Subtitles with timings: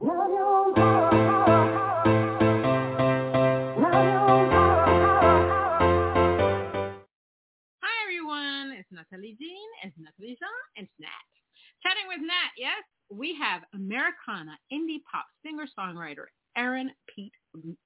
[0.00, 0.08] Hi
[8.02, 11.08] everyone, it's Natalie Jean, it's Natalie Jean, it's Nat.
[11.82, 16.26] Chatting with Nat, yes, we have Americana indie pop singer-songwriter
[16.58, 17.76] Erinn Peet Lukes.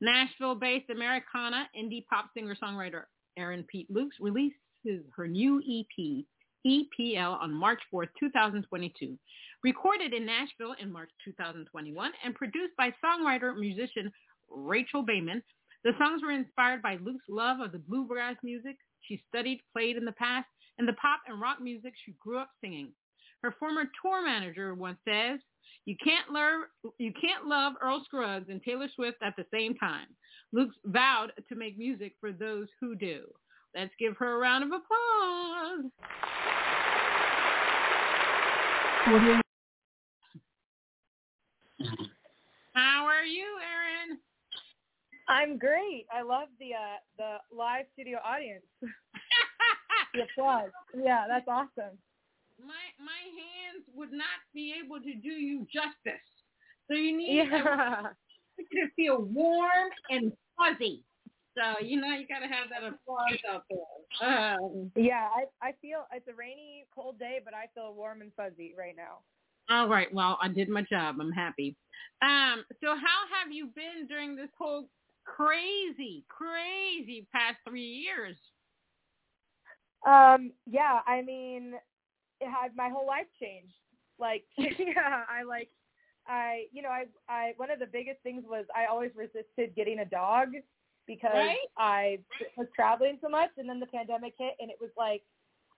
[0.00, 3.04] Nashville-based Americana indie pop singer-songwriter
[3.38, 6.24] Erinn Peet Lukes releases her new EP,
[6.66, 9.18] EPL, on March 4th, 2022.
[9.64, 14.12] Recorded in Nashville in March 2021 and produced by songwriter-musician
[14.50, 15.40] Rachel Baiman.
[15.84, 20.04] the songs were inspired by Lukes' love of the bluegrass music she studied, played in
[20.04, 22.92] the past, and the pop and rock music she grew up singing.
[23.42, 25.40] Her former tour manager once says,
[25.86, 26.64] you can't, love,
[26.98, 30.08] you can't love Earl Scruggs and Taylor Swift at the same time.
[30.54, 33.22] Lukes vowed to make music for those who do.
[33.74, 35.90] Let's give her a round of applause.
[42.74, 44.16] How are you, Erinn?
[45.28, 46.06] I'm great.
[46.12, 48.64] I love the uh, the live studio audience.
[50.14, 50.70] the applause.
[50.94, 51.96] Yeah, that's awesome.
[52.60, 56.20] My my hands would not be able to do you justice.
[56.88, 58.02] So you need Yeah.
[58.58, 61.02] to feel warm and fuzzy.
[61.56, 63.78] So you know you gotta have that applause out there.
[64.28, 68.32] Um, Yeah, I I feel it's a rainy, cold day, but I feel warm and
[68.34, 69.20] fuzzy right now.
[69.70, 71.16] All right, well I did my job.
[71.20, 71.76] I'm happy.
[72.22, 74.88] Um, so how have you been during this whole
[75.24, 78.36] crazy, crazy past three years?
[80.06, 81.74] Um, yeah, I mean,
[82.40, 83.74] it had my whole life changed.
[84.18, 85.70] Like, yeah, I like,
[86.26, 90.00] I, you know, I, I, one of the biggest things was I always resisted getting
[90.00, 90.48] a dog
[91.06, 91.56] because Right.
[91.76, 92.18] I
[92.56, 95.22] was traveling so much, and then the pandemic hit, and it was like,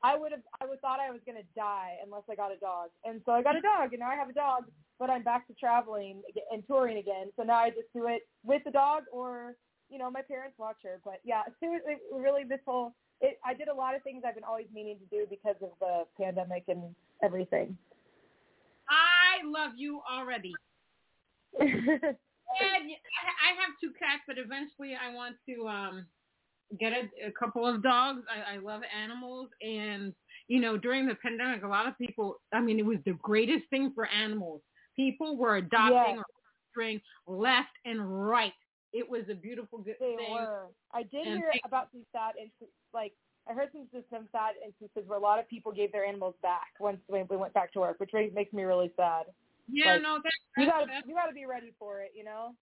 [0.02, 2.90] I would have, I would thought I was gonna die unless I got a dog,
[3.04, 4.64] and so I got a dog, and now I have a dog,
[4.98, 8.62] but I'm back to traveling and touring again, so now I just do it with
[8.64, 9.56] the dog or,
[9.88, 13.68] you know, my parents watch her, but yeah, seriously, really, this whole it, I did
[13.68, 16.94] a lot of things I've been always meaning to do because of the pandemic and
[17.22, 17.76] everything.
[18.90, 20.54] I love you already.
[22.46, 26.06] And I I have two cats, but eventually I want to um
[26.78, 28.22] get a, a couple of dogs.
[28.30, 30.12] I, I love animals, and
[30.48, 32.40] you know, during the pandemic, a lot of people.
[32.52, 34.60] I mean, it was the greatest thing for animals.
[34.96, 36.18] People were adopting Yes.
[36.18, 36.24] or
[36.74, 38.52] fostering left and right.
[38.92, 40.30] It was a beautiful good they thing.
[40.30, 40.68] were.
[40.92, 42.74] I did And hear they- about some sad instances.
[42.94, 43.12] Like
[43.48, 46.68] I heard some some sad instances where a lot of people gave their animals back
[46.80, 49.26] once they we went back to work, which makes me really sad.
[49.68, 50.32] Yeah, like, no, that,
[50.62, 52.54] You gotta that you gotta be ready for it, you know.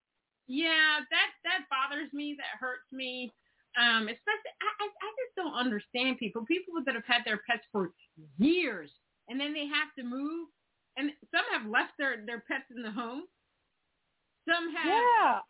[0.47, 2.35] Yeah, that that bothers me.
[2.37, 3.33] That hurts me.
[3.77, 6.45] Um, especially I, I I just don't understand people.
[6.47, 7.91] People that have had their pets for
[8.39, 8.91] years
[9.29, 10.49] and then they have to move,
[10.97, 13.25] and some have left their their pets in the home.
[14.49, 15.41] Some have Yeah,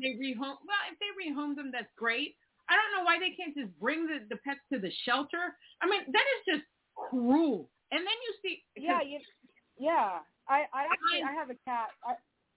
[0.00, 0.60] they rehome.
[0.66, 2.36] Well, if they rehome them, that's great.
[2.68, 5.56] I don't know why they can't just bring the the pets to the shelter.
[5.80, 6.64] I mean, that is just
[6.94, 7.68] cruel.
[7.90, 9.18] And then you see, yeah, you,
[9.78, 10.20] yeah.
[10.48, 11.88] I I actually I- I have a cat.
[12.04, 12.14] I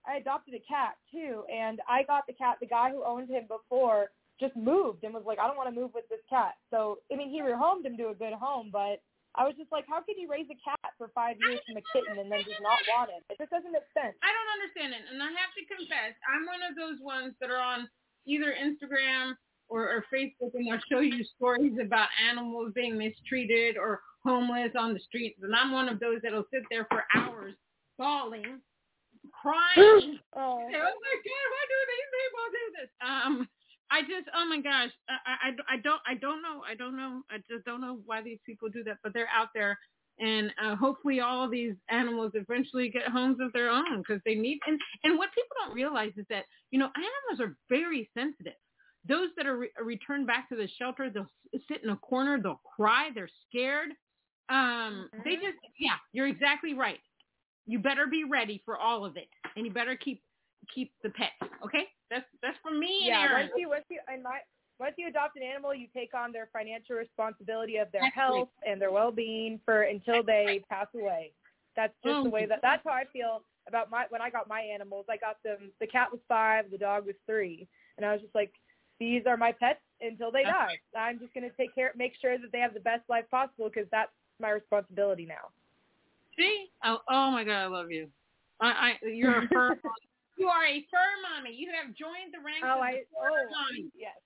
[0.08, 2.58] I adopted a cat too, and I got the cat.
[2.60, 5.76] The guy who owned him before just moved and was like, I don't want to
[5.76, 6.56] move with this cat.
[6.72, 9.00] So I mean, he rehomed him to a good home, but
[9.36, 11.84] I was just like, how could you raise a cat for five years from a
[11.92, 13.20] kitten and then just not want it?
[13.28, 14.16] It just doesn't make sense.
[14.24, 15.04] I don't understand it.
[15.12, 17.92] And I have to confess, I'm one of those ones that are on
[18.24, 19.36] either Instagram
[19.68, 24.96] or, or Facebook and they'll show you stories about animals being mistreated or homeless on
[24.96, 25.40] the streets.
[25.44, 27.54] And I'm one of those that'll sit there for hours
[27.98, 28.64] bawling,
[29.32, 30.20] crying.
[30.38, 32.92] Oh, say, oh my God, why do these people do this?
[33.00, 33.34] Um,
[33.92, 37.24] I just, oh my gosh, I, I, I don't, I don't know, I don't know,
[37.30, 39.78] I just don't know why these people do that, but they're out there,
[40.20, 44.60] and uh, hopefully all these animals eventually get homes of their own because they need.
[44.68, 48.56] And and what people don't realize is that you know animals are very sensitive.
[49.08, 51.30] Those that are re- returned back to the shelter, they'll
[51.68, 53.90] sit in a corner, they'll cry, they're scared.
[54.50, 55.42] Um, they Mhm.
[55.42, 57.00] just, yeah, you're exactly right.
[57.66, 60.24] You better be ready for all of it, and you better keep
[60.74, 61.32] keep the pet.
[61.64, 63.34] Okay, that's that's for me yeah.
[63.34, 64.40] Once you once you and my
[64.80, 68.50] once you adopt an animal, you take on their financial responsibility of their That's health
[68.68, 71.32] and their well-being for until they pass away.
[71.78, 74.50] That's just the oh, way that that's how I feel about my when I got
[74.50, 75.06] my animals.
[75.10, 75.72] I got them.
[75.80, 77.68] The cat was five, the dog was three,
[77.98, 78.52] and I was just like,
[79.00, 80.78] these are my pets until they die.
[80.98, 83.70] I'm just going to take care, make sure that they have the best life possible
[83.74, 85.50] because that's my responsibility now.
[86.38, 86.68] See?
[86.84, 88.08] Oh, oh my God, I love you.
[88.60, 89.80] I, I you're a fur.
[90.38, 91.56] You are a fur mommy.
[91.56, 93.92] You have joined the ranks oh, of I, the fur oh, mommy.
[93.96, 94.20] Yes.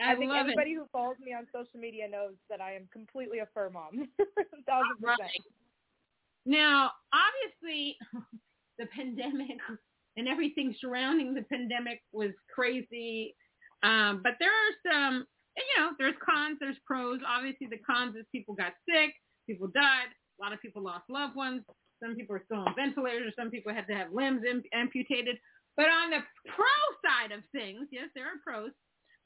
[0.00, 0.76] I, I think everybody it.
[0.76, 4.08] who follows me on social media knows that I am completely a fur mom.
[4.66, 5.18] Thousand Right.
[6.44, 7.96] Now, obviously,
[8.78, 9.56] the pandemic
[10.16, 13.34] and everything surrounding the pandemic was crazy.
[13.82, 15.26] Um, but there are some,
[15.56, 17.20] you know, there's cons, there's pros.
[17.26, 19.14] Obviously, the cons is people got sick,
[19.46, 21.62] people died, a lot of people lost loved ones.
[22.02, 23.28] Some people are still on ventilators.
[23.28, 25.38] Or some people had to have limbs am- amputated.
[25.76, 28.70] But on the pro side of things, yes, there are pros.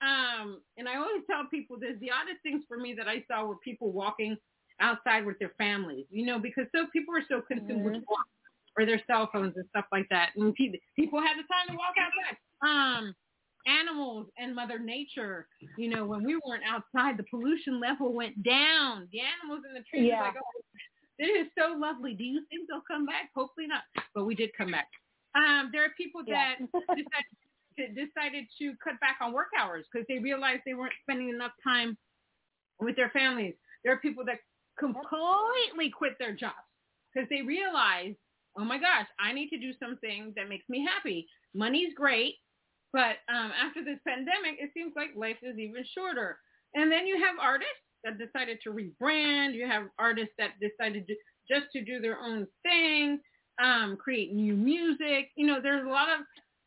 [0.03, 3.47] Um, and I always tell people this: the oddest things for me that I saw
[3.47, 4.37] were people walking
[4.81, 6.07] outside with their families.
[6.11, 8.29] You know, because so people are so consumed with work
[8.79, 11.77] or their cell phones and stuff like that, and pe- people had the time to
[11.77, 12.37] walk outside.
[12.61, 13.15] Um,
[13.67, 15.49] animals and Mother Nature.
[15.77, 19.09] You know, when we weren't outside, the pollution level went down.
[19.13, 20.21] The animals in the trees Yeah.
[20.21, 20.63] were like, oh,
[21.19, 22.15] this is so lovely.
[22.15, 23.31] Do you think they'll come back?
[23.35, 23.83] Hopefully not.
[24.15, 24.89] But we did come back.
[25.35, 26.67] Um, there are people that Yeah.
[26.95, 27.37] decided,
[27.79, 31.53] to, decided to cut back on work hours because they realized they weren't spending enough
[31.65, 31.97] time
[32.81, 33.55] with their families.
[33.85, 34.39] There are people that
[34.79, 36.57] completely quit their jobs
[37.13, 38.17] because they realized,
[38.59, 41.27] oh my gosh, I need to do something that makes me happy.
[41.55, 42.35] Money's great,
[42.93, 46.39] but um, after this pandemic, it seems like life is even shorter.
[46.75, 49.55] And then you have artists that decided to rebrand.
[49.55, 51.15] You have artists that decided to,
[51.51, 53.19] just to do their own thing,
[53.63, 55.31] um, create new music.
[55.37, 56.21] You know, there's a lot of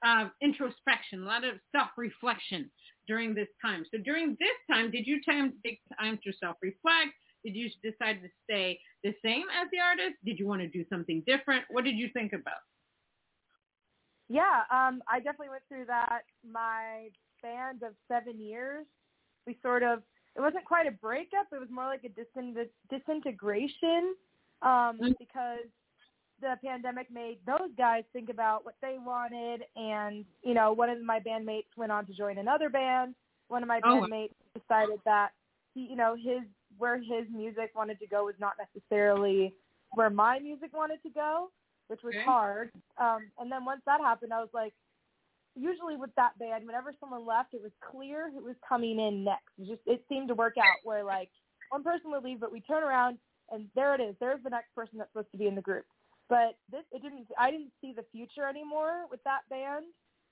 [0.05, 2.69] uh, introspection, a lot of self-reflection
[3.07, 3.85] during this time.
[3.91, 7.11] So during this time, did you time, take time to self-reflect?
[7.43, 10.17] Did you decide to stay the same as the artist?
[10.25, 11.63] Did you want to do something different?
[11.69, 12.61] What did you think about?
[14.27, 16.21] Yeah, um, I definitely went through that.
[16.49, 17.07] My
[17.41, 18.85] band of seven years,
[19.47, 20.03] we sort of,
[20.35, 21.47] it wasn't quite a breakup.
[21.51, 24.15] It was more like a disin- disintegration
[24.61, 25.17] um, Mm.
[25.17, 25.67] because
[26.41, 29.63] the pandemic made those guys think about what they wanted.
[29.75, 33.15] And, you know, one of my bandmates went on to join another band.
[33.49, 35.31] One of my Oh, bandmates decided that
[35.73, 36.41] he, you know, his,
[36.77, 39.53] where his music wanted to go was not necessarily
[39.91, 41.49] where my music wanted to go
[41.89, 42.23] which was Okay.
[42.23, 42.71] hard.
[42.97, 44.73] Um, and then once that happened, I was like,
[45.59, 49.51] usually with that band, whenever someone left, it was clear who was coming in next.
[49.57, 51.29] It just it seemed to work out where like
[51.69, 53.17] one person would leave, but we turn around
[53.51, 54.15] and there it is.
[54.19, 55.85] There's the next person that's supposed to be in the group.
[56.29, 57.27] But this it didn't.
[57.37, 59.85] I didn't see the future anymore with that band.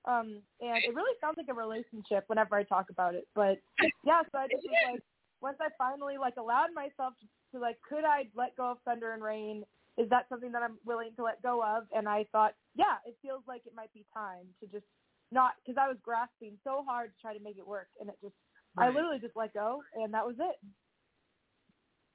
[0.06, 3.28] Um, and it really sounds like a relationship whenever I talk about it.
[3.36, 3.58] But
[4.06, 5.02] yeah, so I just was like,
[5.42, 9.12] once I finally like allowed myself to, to like, could I let go of Thunder
[9.12, 9.66] and Rain?
[9.98, 11.84] is that something that I'm willing to let go of?
[11.94, 14.86] And I thought, yeah, it feels like it might be time to just
[15.32, 18.16] not, because I was grasping so hard to try to make it work, and it
[18.22, 18.36] just,
[18.78, 20.56] I literally just let go, and that was it.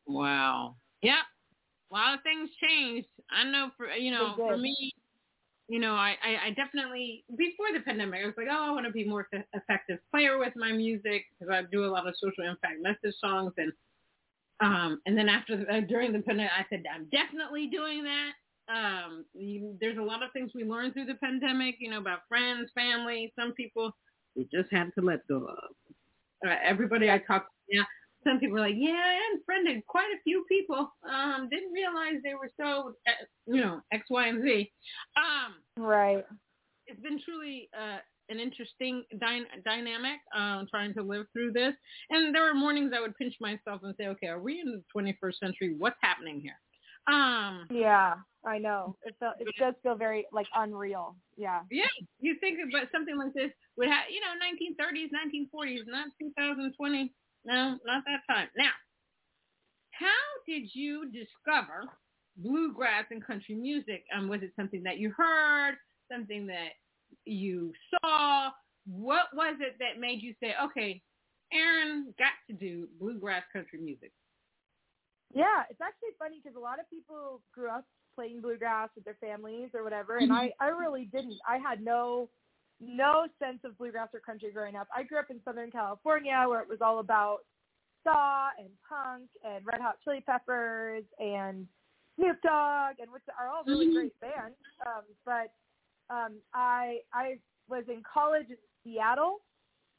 [0.06, 0.76] Wow.
[1.02, 1.14] Yep.
[1.90, 3.08] A lot of things changed.
[3.30, 4.92] I know for you know for me,
[5.68, 8.86] you know, I, I, I definitely before the pandemic, I was like, oh, I want
[8.86, 12.14] to be more eff- effective player with my music because I do a lot of
[12.20, 13.72] social impact message songs and
[14.60, 18.32] um and then after the, uh, during the pandemic, I said I'm definitely doing that.
[18.68, 22.20] Um, you, there's a lot of things we learned through the pandemic, you know, about
[22.28, 23.32] friends, family.
[23.38, 23.92] Some people
[24.36, 25.74] we just had to let go of.
[26.46, 27.82] Uh, everybody I talked, yeah,
[28.24, 30.92] some people were like, yeah, I unfriended quite a few people.
[31.08, 34.72] Um, didn't realize they were so, uh, you know, X, Y, and Z.
[35.16, 35.54] Um,
[35.84, 36.24] Right.
[36.86, 41.74] it's been truly uh, an interesting dy- dynamic um, trying to live through this.
[42.10, 44.82] And there were mornings I would pinch myself and say, okay, are we in the
[44.96, 45.74] 21st century?
[45.78, 46.58] What's happening here?
[47.06, 48.96] Um, Yeah, I know.
[49.04, 51.16] It felt, it does feel very like unreal.
[51.36, 51.60] Yeah.
[51.70, 51.86] yeah,
[52.20, 57.12] you think about something like this would have, you know, 1930s, 1940s, not 2020.
[57.44, 58.48] No, not that time.
[58.56, 58.70] Now,
[59.90, 60.08] how
[60.46, 61.84] did you discover
[62.36, 64.04] bluegrass and country music?
[64.16, 65.74] Um, was it something that you heard,
[66.10, 66.70] something that
[67.24, 68.50] you saw?
[68.86, 71.02] What was it that made you say, okay,
[71.54, 74.12] Erinn got to do bluegrass country music?
[75.34, 77.84] Yeah, it's actually funny because a lot of people grew up
[78.14, 81.38] playing bluegrass with their families or whatever, and I I really didn't.
[81.48, 82.28] I had no
[82.80, 84.88] no sense of bluegrass or country growing up.
[84.94, 87.38] I grew up in Southern California where it was all about
[88.00, 91.66] ska and punk and Red Hot Chili Peppers and
[92.16, 94.56] Snoop Dogg, and which are all really great bands.
[94.84, 95.52] Um, but
[96.14, 99.40] um, I I was in college in Seattle,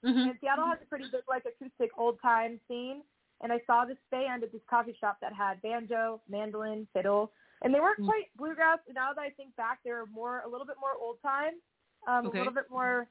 [0.06, 0.18] Mm-hmm.
[0.20, 3.02] and Seattle has a pretty big like acoustic old time scene.
[3.42, 7.74] And I saw this band at this coffee shop that had banjo, mandolin, fiddle, and
[7.74, 8.06] they weren't Mm.
[8.06, 8.80] quite bluegrass.
[8.94, 11.62] Now that I think back, they were more a little bit more old time,
[12.08, 12.38] um, Okay.
[12.38, 13.08] a little bit more.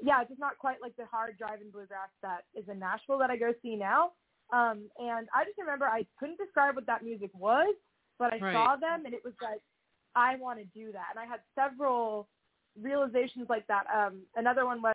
[0.00, 3.36] Yeah, just not quite like the hard driving bluegrass that is in Nashville that I
[3.36, 4.12] go see now.
[4.52, 7.74] Um, and I just remember I couldn't describe what that music was,
[8.18, 8.52] but I Right.
[8.52, 9.62] saw them and it was like,
[10.14, 11.06] I want to do that.
[11.10, 12.28] And I had several
[12.80, 13.86] realizations like that.
[13.94, 14.94] Um, another one was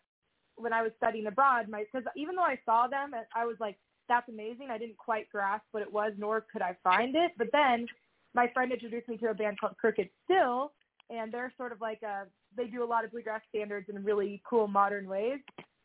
[0.58, 3.78] when I was studying abroad, my because even though I saw them, I was like,
[4.08, 4.68] that's amazing.
[4.72, 7.32] I didn't quite grasp what it was, nor could I find it.
[7.38, 7.88] But then
[8.34, 10.74] my friend introduced me to a band called Crooked Still,
[11.10, 14.42] and they're sort of like a they do a lot of bluegrass standards in really
[14.50, 15.40] cool modern ways.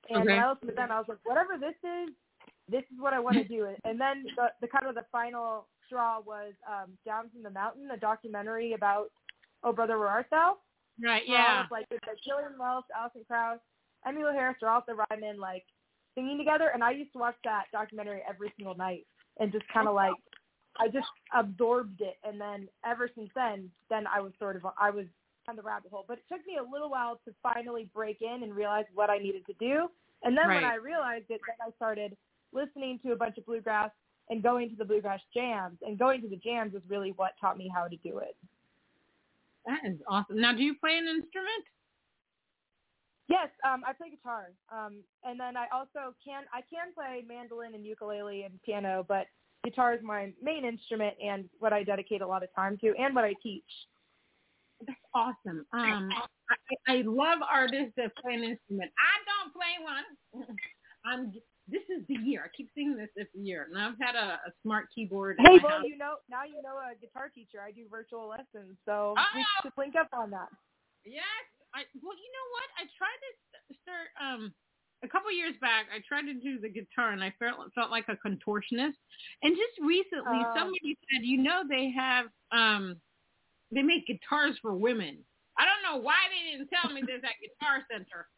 [0.08, 0.38] And Okay.
[0.38, 2.14] I listened to them, I was like, whatever this is,
[2.68, 3.68] this is what I want to do.
[3.84, 7.90] And then the, the kind of the final straw was um, Down from the Mountain,
[7.92, 9.10] a documentary about
[9.62, 10.56] Oh Brother Where Art Thou?
[11.02, 11.22] Right.
[11.26, 11.66] Yeah.
[11.70, 13.58] like it's like Gillian Welch, Alison Krauss,
[14.06, 15.64] Emmylou Harris are all Ryman like
[16.14, 19.06] singing together, and I used to watch that documentary every single night
[19.38, 20.12] and just kind of oh, like
[20.80, 24.90] I just absorbed it, and then ever since then, then I was sort of I
[24.90, 25.06] was
[25.48, 26.04] on the rabbit hole.
[26.06, 29.18] But it took me a little while to finally break in and realize what I
[29.18, 29.88] needed to do,
[30.22, 32.16] and then when I realized it, then I started
[32.52, 33.90] listening to a bunch of bluegrass
[34.30, 37.58] and going to the bluegrass jams, and going to the jams is really what taught
[37.58, 38.36] me how to do it.
[39.66, 40.40] That is awesome.
[40.40, 41.64] Now, do you play an instrument?
[43.28, 47.74] Yes, um, I play guitar, um, and then I also can I can play mandolin
[47.74, 49.26] and ukulele and piano, but
[49.64, 53.14] guitar is my main instrument and what I dedicate a lot of time to, and
[53.14, 53.62] what I teach.
[54.86, 55.64] That's awesome.
[55.72, 56.10] Um,
[56.88, 58.90] I, I love artists that play an instrument.
[58.98, 60.56] I don't play one.
[61.04, 61.32] I'm.
[61.68, 62.42] This is the year.
[62.44, 65.36] I keep saying this every year, and I've had a, a smart keyboard.
[65.38, 65.84] Hey, well, house.
[65.86, 67.62] you know now you know a guitar teacher.
[67.64, 69.24] I do virtual lessons, so Oh!
[69.36, 70.48] we should link up on that.
[71.06, 71.22] Yes.
[71.74, 72.68] I well, you know what?
[72.78, 73.30] I tried to
[73.82, 74.52] start um
[75.02, 75.86] a couple years back.
[75.94, 78.98] I tried to do the guitar, and I felt felt like a contortionist.
[79.42, 80.54] And just recently, Oh.
[80.54, 83.00] somebody said, you know, they have um
[83.72, 85.24] they make guitars for women.
[85.58, 88.28] I don't know why they didn't tell me this at Guitar Center.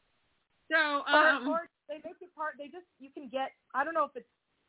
[0.70, 2.54] So um, or they make it part.
[2.58, 3.50] They just you can get.
[3.74, 4.26] I don't know if it's.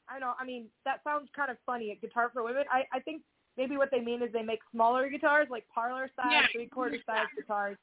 [0.10, 0.34] I know.
[0.40, 1.92] I mean, that sounds kind of funny.
[1.92, 2.66] A guitar for women.
[2.72, 3.22] I I think
[3.58, 6.98] maybe what they mean is they make smaller guitars, like parlor size, Yeah, three quarter
[7.06, 7.78] size guitars.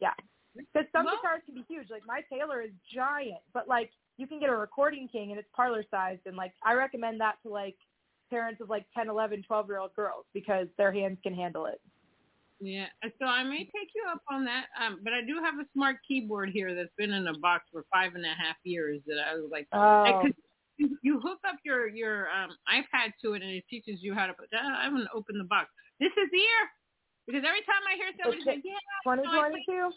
[0.00, 0.12] Yeah,
[0.56, 1.90] because some Well- guitars can be huge.
[1.90, 5.48] Like my Taylor is giant, but like you can get a recording king and it's
[5.54, 7.76] parlor sized, and like I recommend that to like
[8.30, 11.80] parents of like 10, 11, 12 year old girls because their hands can handle it.
[12.60, 12.86] Yeah,
[13.18, 14.66] so I may take you up on that.
[14.80, 17.84] Um, but I do have a smart keyboard here that's been in a box for
[17.92, 20.36] five and a half years that I was like, Oh, Because
[20.78, 24.26] you, you hook up your your um, iPad to it and it teaches you how
[24.26, 24.48] to put.
[24.54, 25.68] Uh, I'm gonna open the box.
[26.00, 26.62] This is the year
[27.26, 29.92] because every time I hear somebody say, "Yeah, twenty twenty two.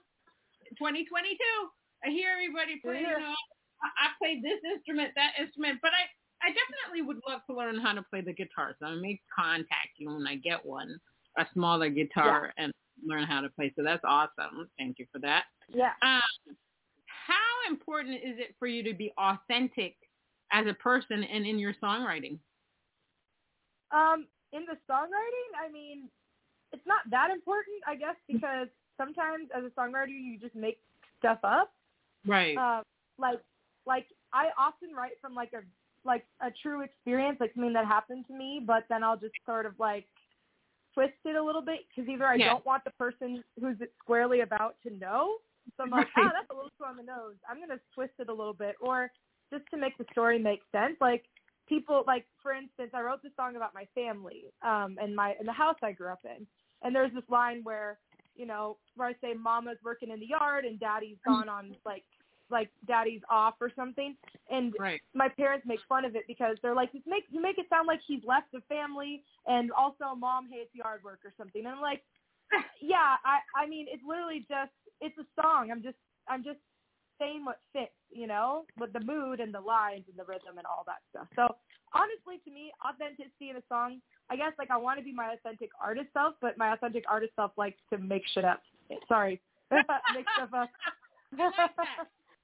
[0.75, 1.39] 2022,"
[2.03, 3.00] I hear everybody play.
[3.00, 3.36] You know,
[3.79, 6.07] I, I played this instrument, that instrument, but I
[6.43, 8.75] I definitely would love to learn how to play the guitar.
[8.79, 11.00] So I may contact you when I get one,
[11.38, 12.72] a smaller guitar, and
[13.05, 13.74] learn how to play.
[13.75, 14.69] So that's awesome.
[14.77, 15.46] Thank you for that.
[15.69, 15.93] Yeah.
[16.01, 16.55] Um,
[17.05, 19.96] how important is it for you to be authentic
[20.51, 22.39] as a person and in your songwriting?
[23.91, 26.10] Um, in the songwriting, I mean,
[26.74, 30.79] it's not that important, I guess, because sometimes as a songwriter you just make
[31.19, 31.71] stuff up.
[32.25, 32.57] Right.
[32.57, 32.83] Um,
[33.17, 33.39] like,
[33.86, 35.62] like I often write from like a
[36.05, 39.65] like a true experience, like something that happened to me, but then I'll just sort
[39.65, 40.05] of like
[40.93, 42.50] twist it a little bit because either I Yeah.
[42.50, 45.38] don't want the person who's squarely about to know,
[45.75, 46.27] so I'm like, Right.
[46.27, 47.36] ah, that's a little too on the nose.
[47.50, 49.12] I'm gonna twist it a little bit, or
[49.51, 50.95] just to make the story make sense.
[51.01, 51.25] Like
[51.67, 55.47] people, like for instance, I wrote this song about my family um, and my and
[55.47, 56.45] the house I grew up in,
[56.83, 58.00] and there's this line where
[58.36, 62.03] you know where I say Mama's working in the yard and Daddy's gone on like
[62.50, 64.15] like Daddy's off or something,
[64.50, 65.01] and right.
[65.13, 67.88] my parents make fun of it because they're like, you make you make it sound
[67.88, 71.65] like he's left the family and also mom hates yard work or something.
[71.65, 72.03] And I'm like,
[72.81, 74.71] yeah, I I mean it's literally just
[75.01, 75.69] it's a song.
[75.71, 75.97] I'm just
[76.27, 76.59] I'm just
[77.19, 80.65] saying what fits, you know, with the mood and the lines and the rhythm and
[80.67, 81.27] all that stuff.
[81.36, 81.55] So
[81.93, 85.33] honestly, to me, authenticity in a song, I guess like I want to be my
[85.33, 88.62] authentic artist self, but my authentic artist self likes to make shit up.
[89.07, 90.69] Sorry, make stuff up.
[91.38, 91.51] Like.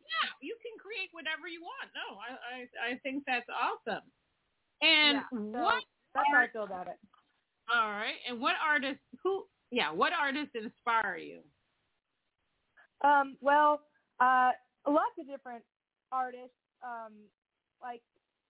[0.04, 1.90] Yeah, you can create whatever you want.
[1.96, 4.04] No, I I, I think that's awesome.
[4.82, 5.84] And Yeah, so- what?
[6.14, 7.00] That's how I feel about it.
[7.74, 8.16] All right.
[8.30, 9.02] And what artists?
[9.24, 9.46] Who?
[9.72, 9.92] Yeah.
[9.92, 11.40] What artists inspire you?
[13.04, 13.82] Um, well,
[14.20, 14.52] uh,
[14.88, 15.64] lots of different
[16.12, 16.56] artists.
[16.84, 17.14] Um,
[17.82, 18.02] like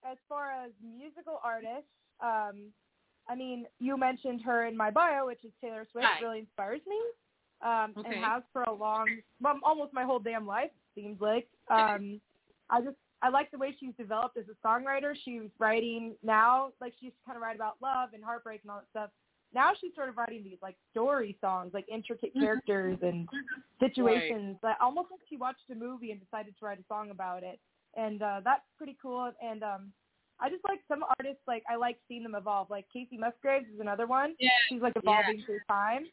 [0.10, 2.72] as far as musical artists, um,
[3.30, 6.06] I mean, you mentioned her in my bio, which is Taylor Swift.
[6.06, 6.22] Right.
[6.22, 7.00] Really inspires me,
[7.62, 8.16] um, Okay.
[8.16, 9.08] and has for a long,
[9.42, 10.72] well, almost my whole damn life.
[10.96, 11.48] it Seems like.
[11.70, 12.20] Um,
[12.70, 15.16] I just I like the way she's developed as a songwriter.
[15.24, 18.90] She's writing now, like she's kind of write about love and heartbreak and all that
[18.90, 19.10] stuff.
[19.54, 23.28] Now she's sort of writing these like story songs, like intricate characters and
[23.80, 24.58] situations.
[24.64, 24.76] Right.
[24.82, 27.60] almost like she watched a movie and decided to write a song about it,
[27.96, 29.32] and uh, that's pretty cool.
[29.42, 29.92] And um,
[30.40, 32.70] I just like some artists, like I like seeing them evolve.
[32.70, 34.36] Like Kacey Musgraves is another one.
[34.40, 34.50] Yeah.
[34.70, 35.46] She's like evolving yeah.
[35.46, 36.06] through time.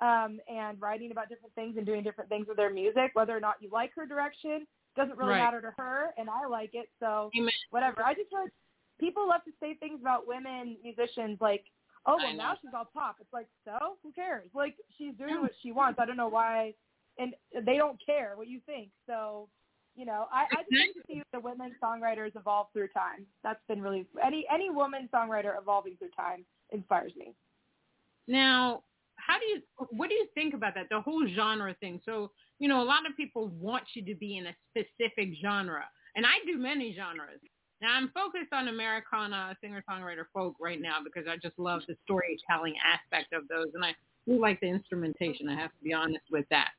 [0.00, 3.40] Um, and writing about different things and doing different things with their music, whether or
[3.40, 4.64] not you like her direction,
[4.94, 5.42] doesn't really right.
[5.42, 6.88] matter to her, and I like it.
[7.00, 7.50] So Amen.
[7.70, 8.04] whatever.
[8.04, 8.52] I just like
[8.98, 11.64] people love to say things about women musicians like,
[12.08, 13.16] oh well now she's all pop.
[13.20, 14.48] It's like so who cares?
[14.54, 15.98] Like she's doing what she wants.
[16.00, 16.74] I don't know why,
[17.18, 17.34] and
[17.64, 18.90] they don't care what you think.
[19.06, 19.48] So
[19.98, 23.26] you know, I, I just like to see the women songwriters evolve through time.
[23.42, 27.34] That's been really any any woman songwriter evolving through time inspires me.
[28.28, 28.84] Now,
[29.16, 29.60] how do you
[29.90, 30.86] what do you think about that?
[30.88, 32.00] The whole genre thing.
[32.06, 35.84] So, you know, a lot of people want you to be in a specific genre.
[36.14, 37.40] And I do many genres.
[37.80, 42.74] Now I'm focused on Americana, singer-songwriter folk right now because I just love the storytelling
[42.84, 43.94] aspect of those, and I
[44.26, 45.48] do like the instrumentation.
[45.48, 46.70] I have to be honest with that.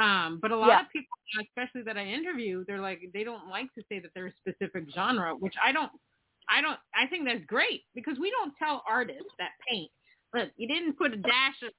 [0.00, 0.80] Um, but a lot yeah.
[0.80, 4.26] of people, especially that I interview, they're like they don't like to say that they're
[4.28, 5.90] a specific genre, which I don't.
[6.48, 6.78] I don't.
[6.94, 9.90] I think that's great because we don't tell artists that paint.
[10.34, 11.72] Look, you didn't put a dash of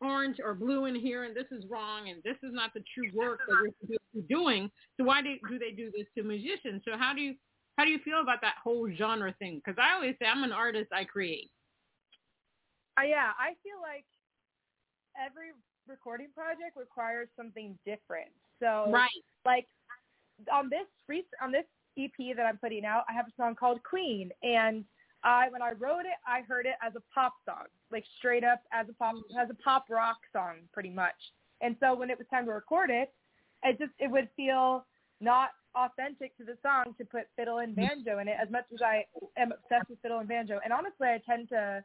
[0.00, 3.10] orange or blue in here, and this is wrong, and this is not the true
[3.14, 4.70] work that you're supposed to be doing.
[4.96, 6.82] So why do, do they do this to musicians?
[6.84, 7.34] So how do you
[7.80, 9.62] how do you feel about that whole genre thing?
[9.64, 10.92] Because I always say I'm an artist.
[10.92, 11.50] I create.
[13.00, 14.04] Uh, yeah, I feel like
[15.16, 15.56] every
[15.88, 18.28] recording project requires something different.
[18.62, 19.08] So, right.
[19.46, 19.66] like
[20.52, 20.84] on this
[21.40, 21.64] on this
[21.98, 24.84] EP that I'm putting out, I have a song called Queen, and
[25.24, 28.60] I when I wrote it, I heard it as a pop song, like straight up
[28.74, 31.16] as a pop as a pop rock song, pretty much.
[31.62, 33.08] And so when it was time to record it,
[33.64, 34.84] it just it would feel
[35.22, 38.80] not authentic to the song to put fiddle and banjo in it as much as
[38.82, 39.04] I
[39.36, 40.58] am obsessed with fiddle and banjo.
[40.64, 41.84] And honestly, I tend to,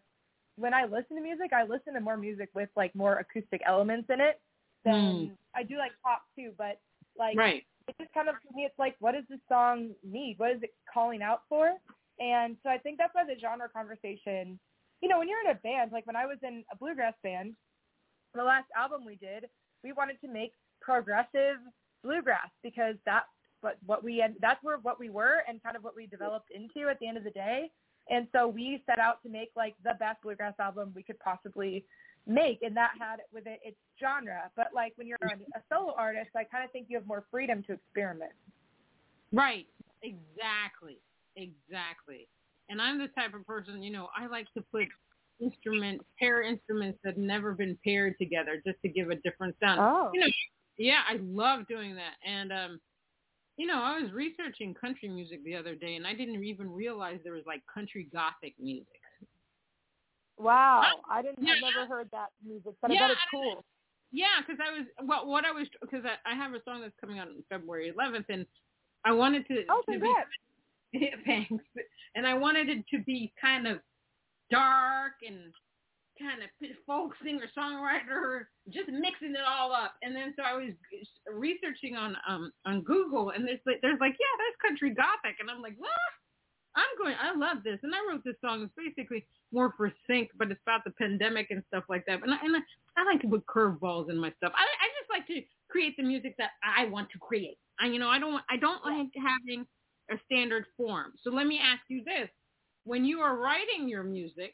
[0.58, 4.10] when I listen to music, I listen to more music with like more acoustic elements
[4.12, 4.42] in it
[4.84, 5.32] than mm.
[5.56, 6.52] I do like pop too.
[6.58, 6.80] But
[7.18, 7.64] like, right.
[7.88, 10.36] it just kind of to me, it's like, what does this song need?
[10.38, 11.74] What is it calling out for?
[12.20, 14.60] And so I think that's why the genre conversation,
[15.02, 17.54] you know, when you're in a band, like when I was in a bluegrass band,
[18.34, 19.46] the last album we did,
[19.84, 21.58] we wanted to make progressive
[22.04, 23.26] bluegrass because that's
[23.62, 26.52] what what we and that's where what we were and kind of what we developed
[26.52, 27.72] into at the end of the day.
[28.10, 31.86] And so we set out to make like the best bluegrass album we could possibly
[32.28, 34.52] make, and that had with it its genre.
[34.56, 37.64] But like when you're a solo artist, I kind of think you have more freedom
[37.64, 38.32] to experiment.
[39.32, 39.68] Right.
[40.04, 41.00] Exactly.
[41.36, 42.28] Exactly.
[42.70, 44.88] And I'm the type of person, you know, I like to put
[45.40, 49.80] instruments, pair instruments that have never been paired together just to give a different sound.
[49.82, 50.10] Oh.
[50.14, 50.28] You know,
[50.78, 52.16] yeah, I love doing that.
[52.26, 52.80] And um
[53.58, 57.20] you know, I was researching country music the other day, and I didn't even realize
[57.24, 58.88] there was like country gothic music.
[60.38, 61.46] Wow, I didn't.
[61.46, 61.54] Yeah.
[61.54, 63.64] I've never heard that music, but Yeah, I bet it's cool.
[64.12, 66.94] Yeah, because I was well, what I was because I, I have a song that's
[67.00, 68.46] coming out on February 11th, and
[69.06, 71.64] I wanted to, Oh, to be thanks.
[72.16, 73.80] And I wanted it to be kind of
[74.52, 75.54] dark and
[76.20, 76.50] kind of
[76.86, 79.96] folk singer songwriter, just mixing it all up.
[80.02, 80.74] And then so I was
[81.32, 85.50] researching on um on Google, and there's like there's like yeah, there's country gothic, and
[85.50, 85.92] I'm like what?
[86.76, 87.16] I'm going.
[87.16, 88.64] I love this, and I wrote this song.
[88.64, 92.22] It's basically more for sync, but it's about the pandemic and stuff like that.
[92.22, 92.60] And I, and I,
[92.98, 94.52] I like to put curveballs in my stuff.
[94.56, 97.58] I I just like to create the music that I want to create.
[97.80, 99.66] I you know I don't I don't like having
[100.12, 101.14] a standard form.
[101.24, 102.30] So let me ask you this.
[102.84, 104.54] When you are writing your music,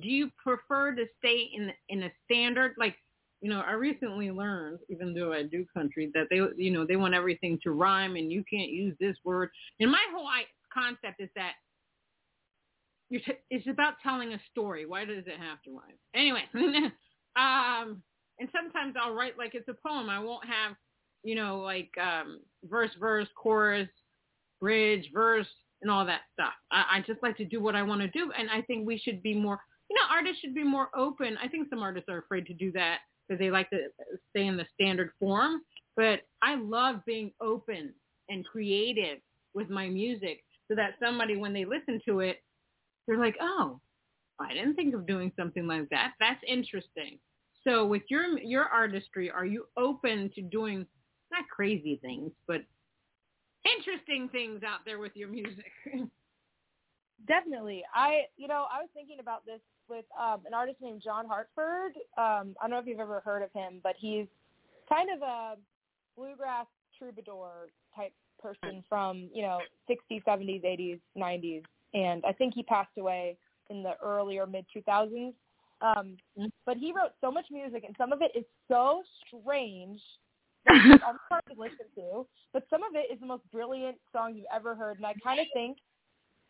[0.00, 2.96] do you prefer to stay in in a standard like
[3.42, 6.94] you know, I recently learned, even though I do country, that they, you know, they
[6.94, 9.50] want everything to rhyme and you can't use this word.
[9.80, 10.28] And my whole
[10.72, 11.54] concept is that
[13.18, 14.86] t- it's about telling a story.
[14.86, 15.98] Why does it have to rhyme?
[16.14, 16.42] Anyway,
[17.36, 18.02] um,
[18.38, 20.08] and sometimes I'll write like it's a poem.
[20.08, 20.76] I won't have,
[21.24, 23.88] you know, like um, verse, verse, chorus,
[24.60, 25.48] bridge, verse,
[25.82, 26.52] and all that stuff.
[26.70, 28.98] I, I just like to do what I want to do, and I think we
[28.98, 29.60] should be more.
[30.08, 31.36] Know, artists should be more open.
[31.42, 33.88] I think some artists are afraid to do that because they like to
[34.30, 35.62] stay in the standard form.
[35.96, 37.92] But I love being open
[38.28, 39.18] and creative
[39.54, 42.42] with my music so that somebody, when they listen to it,
[43.06, 43.80] they're like, oh,
[44.40, 46.12] I didn't think of doing something like that.
[46.18, 47.18] That's interesting.
[47.64, 50.86] So with your your artistry, are you open to doing
[51.30, 52.62] not crazy things, but
[53.64, 55.72] interesting things out there with your music?
[57.28, 57.84] Definitely.
[57.94, 61.92] I, you know, I was thinking about this with um, an artist named John Hartford.
[62.18, 64.26] Um, I don't know if you've ever heard of him, but he's
[64.88, 65.54] kind of a
[66.16, 66.66] bluegrass
[66.98, 71.62] troubadour type person from, you know, 60s, 70s, 80s, 90s.
[71.94, 73.36] And I think he passed away
[73.70, 75.32] in the early or mid 2000s.
[75.80, 76.50] Um, Mm.
[76.64, 80.00] but he wrote so much music, and some of it is so strange
[80.66, 82.24] it's almost hard to listen to.
[82.52, 84.96] But some of it is the most brilliant song you've ever heard.
[84.98, 85.78] And I kind of think,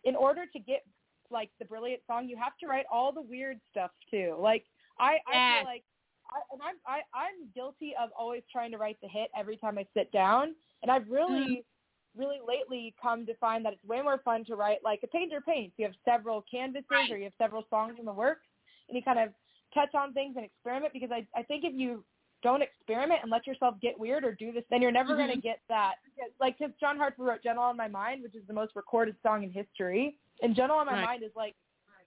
[0.04, 0.84] in order to get
[1.32, 4.36] like the brilliant song, you have to write all the weird stuff too.
[4.38, 4.64] Like
[4.98, 5.58] I, I Yes.
[5.58, 5.84] feel like,
[6.30, 9.78] I, and I'm I, I'm guilty of always trying to write the hit every time
[9.78, 10.54] I sit down.
[10.82, 12.20] And I've really, mm-hmm.
[12.20, 15.40] really lately come to find that it's way more fun to write like a painter
[15.40, 15.74] paints.
[15.78, 17.10] You have several canvases Right.
[17.10, 18.46] or you have several songs in the works,
[18.88, 19.30] and you kind of
[19.74, 20.92] touch on things and experiment.
[20.92, 22.04] Because I, I think if you
[22.42, 25.40] don't experiment and let yourself get weird or do this, then you're never going to
[25.40, 25.94] get that.
[26.40, 29.42] Like, because John Hartford wrote "Gentle on My Mind," which is the most recorded song
[29.44, 31.04] in history, and "Gentle on My Right.
[31.04, 31.54] Mind" is like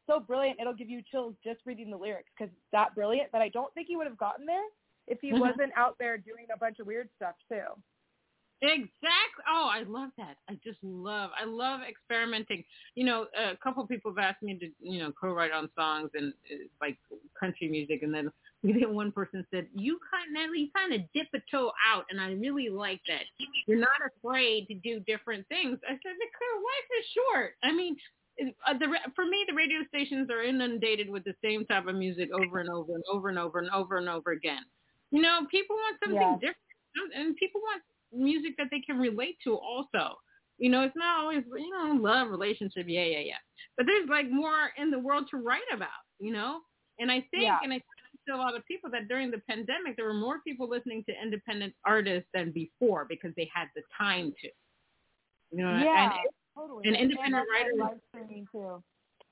[0.08, 0.60] so brilliant.
[0.60, 3.32] It'll give you chills just reading the lyrics because it's that brilliant.
[3.32, 4.66] But I don't think he would have gotten there
[5.08, 5.40] if he Mhm.
[5.40, 7.82] wasn't out there doing a bunch of weird stuff too.
[8.62, 9.44] Exactly.
[9.50, 10.38] Oh, I love that.
[10.50, 11.32] I just love.
[11.40, 12.64] I love experimenting.
[12.96, 16.34] You know, a couple people have asked me to, you know, co-write on songs and
[16.52, 16.98] uh, like
[17.40, 18.32] country music, and then
[18.82, 22.20] then one person said, "You kind of, you kind of dip a toe out," and
[22.22, 23.24] I really like that.
[23.68, 25.80] You're not afraid to do different things.
[25.88, 27.54] I said, "Because life is short.
[27.64, 27.98] I mean."
[28.68, 32.30] Uh, the for me, the radio stations are inundated with the same type of music
[32.34, 34.64] over and over and over and over and over and over again.
[35.12, 36.40] You know, people want something Yeah.
[36.40, 40.18] different, and people want music that they can relate to also.
[40.58, 43.38] You know, it's not always, you know, love, relationship, yeah, yeah, yeah.
[43.78, 46.62] But there's like more in the world to write about, you know?
[47.00, 47.60] And I think, Yeah.
[47.62, 47.82] and I
[48.28, 51.14] to a lot of people that during the pandemic, there were more people listening to
[51.22, 54.50] independent artists than before because they had the time to.
[55.52, 56.14] You know, yeah, and
[56.56, 56.88] totally.
[56.88, 58.84] and And independent why writers- live too.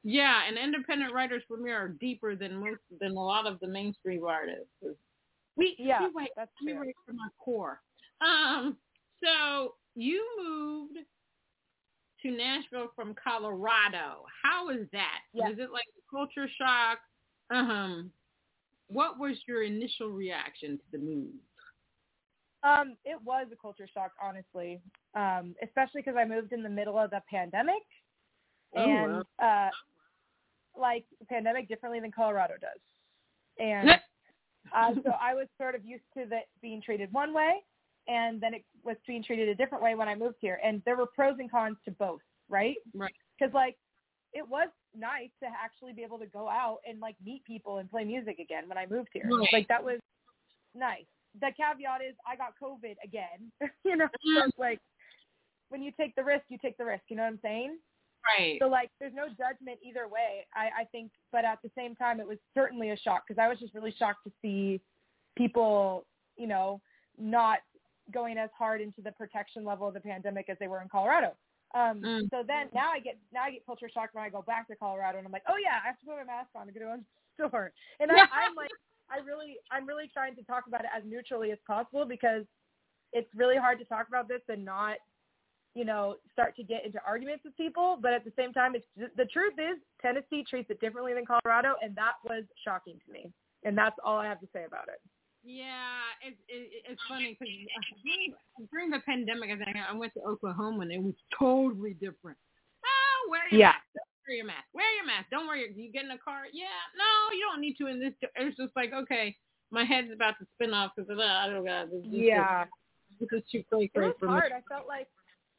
[0.03, 3.67] yeah, and independent writers for me are deeper than most than a lot of the
[3.67, 4.69] mainstream artists.
[5.55, 6.81] We Yeah, we wait, that's let me true.
[6.81, 7.81] write from my core.
[8.21, 8.77] Um,
[9.23, 10.97] so you moved
[12.21, 14.25] to Nashville from Colorado.
[14.43, 15.19] How is that?
[15.33, 15.49] Yeah.
[15.49, 16.99] Was it like culture shock?
[17.49, 18.11] Um,
[18.87, 21.31] what was your initial reaction to the move?
[22.63, 24.79] Um, it was a culture shock, honestly,
[25.15, 27.83] um, especially because I moved in the middle of the pandemic,
[28.75, 29.69] Oh, and uh,
[30.75, 32.79] like the pandemic differently than Colorado does,
[33.59, 33.89] and
[34.75, 37.63] uh, so I was sort of used to that being treated one way,
[38.07, 40.95] and then it was being treated a different way when I moved here, and there
[40.95, 42.77] were pros and cons to both, right?
[42.95, 43.13] Right.
[43.37, 43.77] Because like
[44.33, 47.89] it was nice to actually be able to go out and like meet people and
[47.89, 49.27] play music again when I moved here.
[49.29, 49.49] Right.
[49.51, 49.99] Like that was
[50.75, 51.05] nice.
[51.39, 53.51] The caveat is I got COVID again.
[53.85, 54.79] you know, so like
[55.69, 57.03] when you take the risk, you take the risk.
[57.09, 57.77] You know what I'm saying?
[58.37, 58.57] Right.
[58.61, 60.45] So like, there's no judgment either way.
[60.55, 63.47] I, I think, but at the same time, it was certainly a shock because I
[63.47, 64.81] was just really shocked to see
[65.37, 66.05] people,
[66.37, 66.79] you know,
[67.19, 67.59] not
[68.13, 71.33] going as hard into the protection level of the pandemic as they were in Colorado.
[71.73, 72.29] Um, Mm.
[72.29, 74.75] So then now I get now I get culture shock when I go back to
[74.75, 76.79] Colorado and I'm like, oh yeah, I have to put my mask on to go
[76.79, 76.99] to a
[77.49, 77.73] store.
[77.99, 78.69] And I, I'm like,
[79.09, 82.45] I really, I'm really trying to talk about it as neutrally as possible because
[83.11, 84.97] it's really hard to talk about this and not
[85.75, 87.97] you know, start to get into arguments with people.
[88.01, 91.73] But at the same time, it's the truth is Tennessee treats it differently than Colorado,
[91.81, 93.31] and that was shocking to me.
[93.63, 95.01] And that's all I have to say about it.
[95.43, 98.33] Yeah, it's it, it's funny because uh, during,
[98.71, 102.37] during the pandemic, I think I went to Oklahoma and it was totally different.
[102.85, 103.73] Oh, wear your Yeah.
[103.75, 104.07] mask.
[104.27, 104.67] Wear your mask.
[104.73, 105.27] Wear your mask.
[105.31, 105.67] Don't worry.
[105.75, 106.43] You get in a car?
[106.53, 106.79] Yeah.
[106.95, 107.87] No, you don't need to.
[107.87, 109.35] In this, it's just like okay,
[109.69, 111.85] my head's about to spin off because I don't know.
[111.91, 112.03] this.
[112.03, 112.65] this is- Yeah,
[113.19, 114.31] This is too crazy it was for me.
[114.31, 114.51] hard.
[114.55, 115.07] I felt like,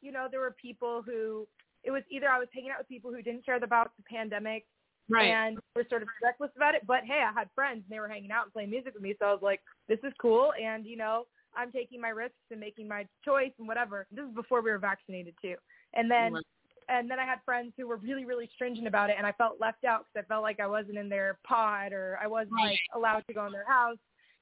[0.01, 1.47] you know, there were people who
[1.83, 4.65] it was either I was hanging out with people who didn't care about the pandemic
[5.09, 5.27] Right.
[5.27, 6.81] And we're sort of reckless about it.
[6.87, 9.15] But hey, I had friends and they were hanging out and playing music with me,
[9.19, 10.53] so I was like, this is cool.
[10.61, 14.07] And you know, I'm taking my risks and making my choice and whatever.
[14.11, 15.55] This is before we were vaccinated too.
[15.93, 16.33] And then
[16.87, 19.59] and then I had friends who were really, really stringent about it, and I felt
[19.59, 22.79] left out because I felt like I wasn't in their pod or I wasn't like
[22.93, 23.97] allowed to go in their house.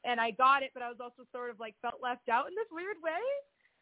[0.05, 2.55] And I got it, but I was also sort of like felt left out in
[2.55, 3.23] this weird way.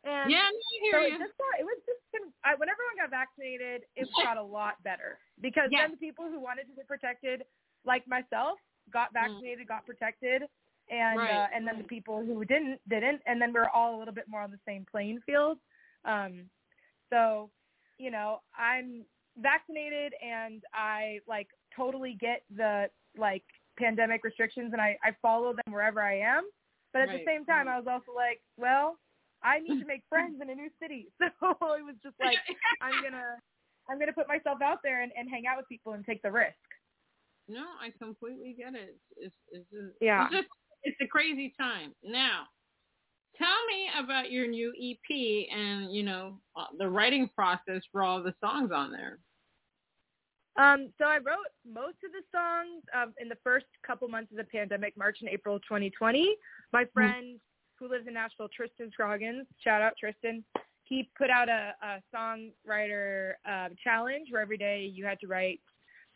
[0.04, 1.14] And yeah, I hear so you.
[1.16, 2.02] it just got, it was just
[2.44, 5.84] I, when everyone got vaccinated, it got a lot better because Yeah.
[5.84, 7.44] then the people who wanted to get protected,
[7.86, 8.58] like myself,
[8.92, 10.44] got vaccinated, got protected,
[10.90, 11.30] and Right.
[11.30, 14.14] uh, and then the people who didn't didn't, and then we are all a little
[14.14, 15.58] bit more on the same playing field.
[16.04, 16.50] Um,
[17.10, 17.50] so,
[17.98, 19.06] you know, I'm
[19.38, 23.44] vaccinated and I like totally get the like
[23.78, 26.50] pandemic restrictions and I I follow them wherever I am.
[26.92, 27.76] But at the same time, right.
[27.76, 28.98] I was also like, well,
[29.44, 31.08] I need to make friends in a new city.
[31.20, 32.38] So it was just like
[32.82, 33.38] I'm gonna
[33.90, 36.32] I'm gonna put myself out there and, and hang out with people and take the
[36.32, 36.56] risk.
[37.48, 38.98] No, I completely get it.
[39.18, 40.26] It's, it's, it's, Yeah.
[40.26, 40.48] it's just
[40.84, 41.94] it's a crazy time.
[42.04, 42.44] Now,
[43.38, 48.22] tell me about your new EP and you know uh, the writing process for all
[48.24, 49.20] the songs on there.
[50.58, 54.38] Um, so I wrote most of the songs um, in the first couple months of
[54.38, 56.36] the pandemic, March and April 2020.
[56.74, 56.94] My Mm-hmm.
[56.94, 57.40] friend
[57.82, 60.44] who lives in Nashville, Tristan Scroggins, shout out Tristan.
[60.84, 65.60] He put out a, a songwriter um, challenge where every day you had to write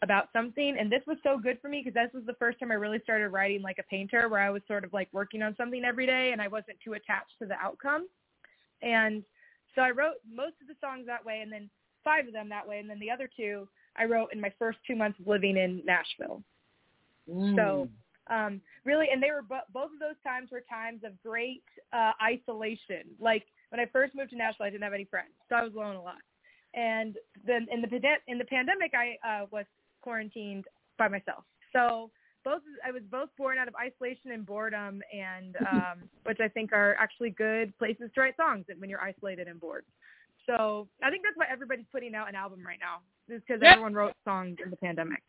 [0.01, 2.71] about something, and this was so good for me because this was the first time
[2.71, 5.55] I really started writing like a painter, where I was sort of like working on
[5.57, 8.07] something every day, and I wasn't too attached to the outcome.
[8.81, 9.23] And
[9.73, 11.69] so I wrote most of the songs that way, and then
[12.03, 14.77] five of them that way, and then the other two I wrote in my first
[14.85, 16.43] two months of living in Nashville.
[17.27, 17.55] Mm.
[17.55, 17.89] So
[18.27, 22.11] um, really, and they were bo- both of those times were times of great uh,
[22.21, 23.03] isolation.
[23.19, 25.73] Like when I first moved to Nashville, I didn't have any friends, so I was
[25.73, 26.21] alone a lot.
[26.73, 29.65] And then in the pande- in the pandemic, I uh, was
[30.01, 30.65] quarantined
[30.97, 31.43] by myself.
[31.73, 32.11] So
[32.43, 36.73] both I was both born out of isolation and boredom, and um, which I think
[36.73, 39.85] are actually good places to write songs when you're isolated and bored.
[40.45, 43.01] So I think that's why everybody's putting out an album right now,
[43.33, 43.71] is because Yep.
[43.71, 45.23] everyone wrote songs in the pandemic.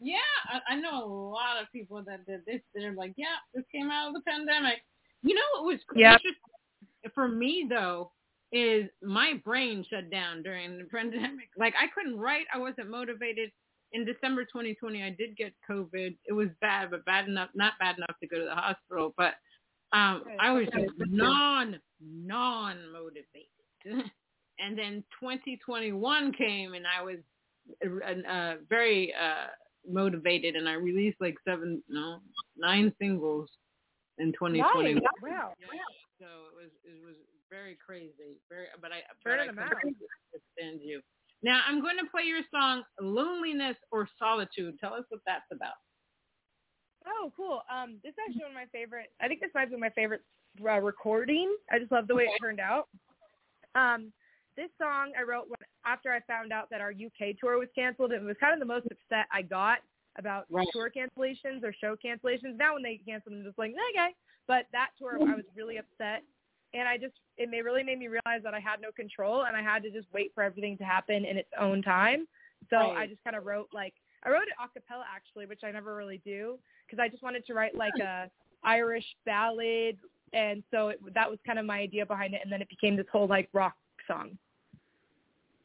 [0.00, 0.16] Yeah,
[0.48, 2.60] I, I know a lot of people that did this.
[2.74, 4.78] They're like, yeah, this came out of the pandemic.
[5.22, 6.12] You know what was Yep.
[6.20, 6.42] interesting
[7.14, 8.10] for me though
[8.52, 11.48] is my brain shut down during the pandemic.
[11.56, 12.46] Like I couldn't write.
[12.52, 13.50] I wasn't motivated.
[13.92, 16.16] In December 2020, I did get COVID.
[16.26, 19.14] It was bad, but bad enough, not bad enough to go to the hospital.
[19.16, 19.34] But
[19.92, 20.36] um, Right.
[20.40, 23.46] I was just non non motivated.
[24.58, 27.16] and then 2021 came, and I was
[27.84, 29.46] uh, uh, very uh,
[29.88, 32.20] motivated, and I released like seven, no,
[32.56, 33.48] nine singles
[34.18, 34.94] in 2021.
[34.94, 35.02] Nice.
[35.22, 35.52] Wow.
[35.60, 35.66] Yeah.
[36.18, 37.16] So it was it was
[37.50, 38.66] very crazy, very.
[38.80, 41.00] But I but I understand you.
[41.42, 45.74] Now I'm going to play your song "Loneliness or Solitude." Tell us what that's about.
[47.06, 47.62] Oh, cool.
[47.72, 49.12] Um, this is actually one of my favorite.
[49.20, 50.22] I think this might be my favorite
[50.64, 51.54] uh, recording.
[51.70, 52.88] I just love the way it turned out.
[53.76, 54.12] Um,
[54.56, 58.12] this song I wrote when, after I found out that our UK tour was canceled.
[58.12, 59.78] It was kind of the most upset I got
[60.18, 60.66] about Right.
[60.72, 62.56] tour cancellations or show cancellations.
[62.56, 64.14] Now when they cancel them, I'm just like, okay.
[64.46, 66.22] But that tour, I was really upset,
[66.72, 69.56] and I just it may, really made me realize that I had no control, and
[69.56, 72.26] I had to just wait for everything to happen in its own time.
[72.70, 72.96] So Right.
[72.98, 75.94] I just kind of wrote like I wrote it a cappella actually, which I never
[75.94, 78.30] really do because I just wanted to write like a
[78.62, 79.98] Irish ballad,
[80.32, 82.96] and so it, that was kind of my idea behind it, and then it became
[82.96, 83.74] this whole like rock
[84.06, 84.38] song.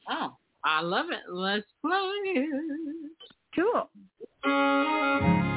[0.10, 1.32] Oh, I love it.
[1.32, 3.12] Let's play it.
[3.56, 5.51] Cool.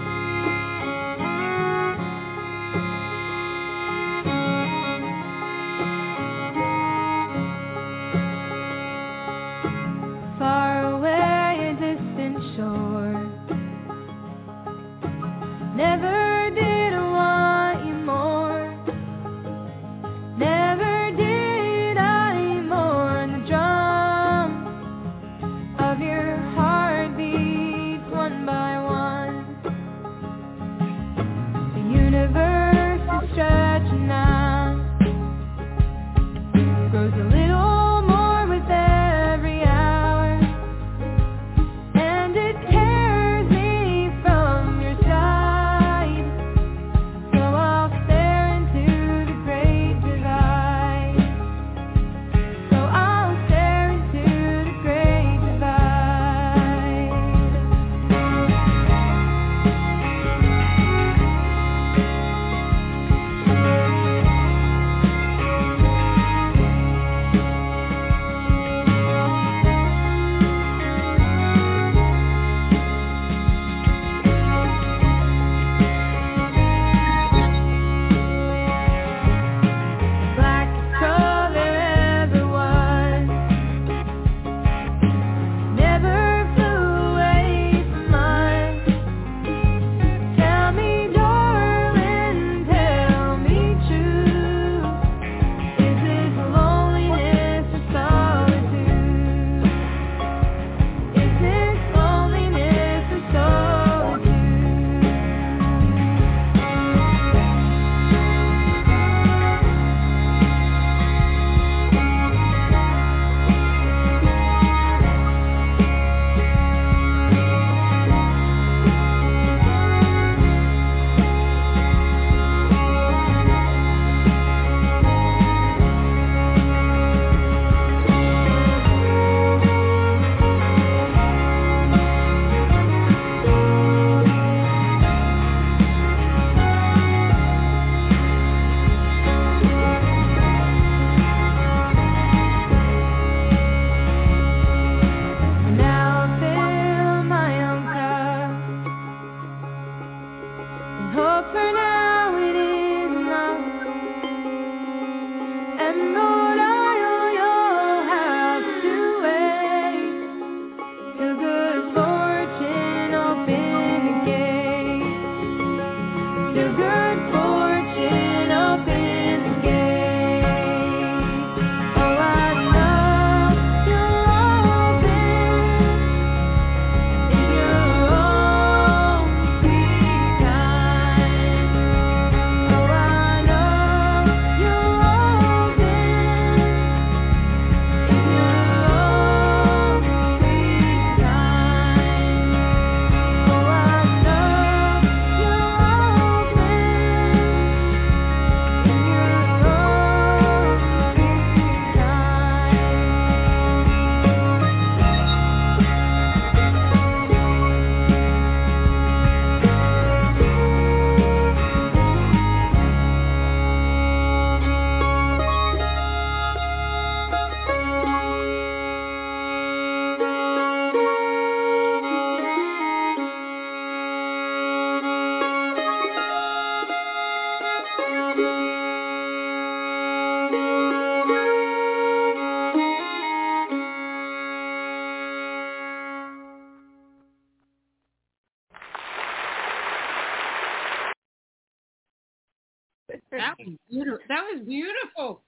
[243.88, 244.18] Beautiful.
[244.28, 245.42] That was beautiful.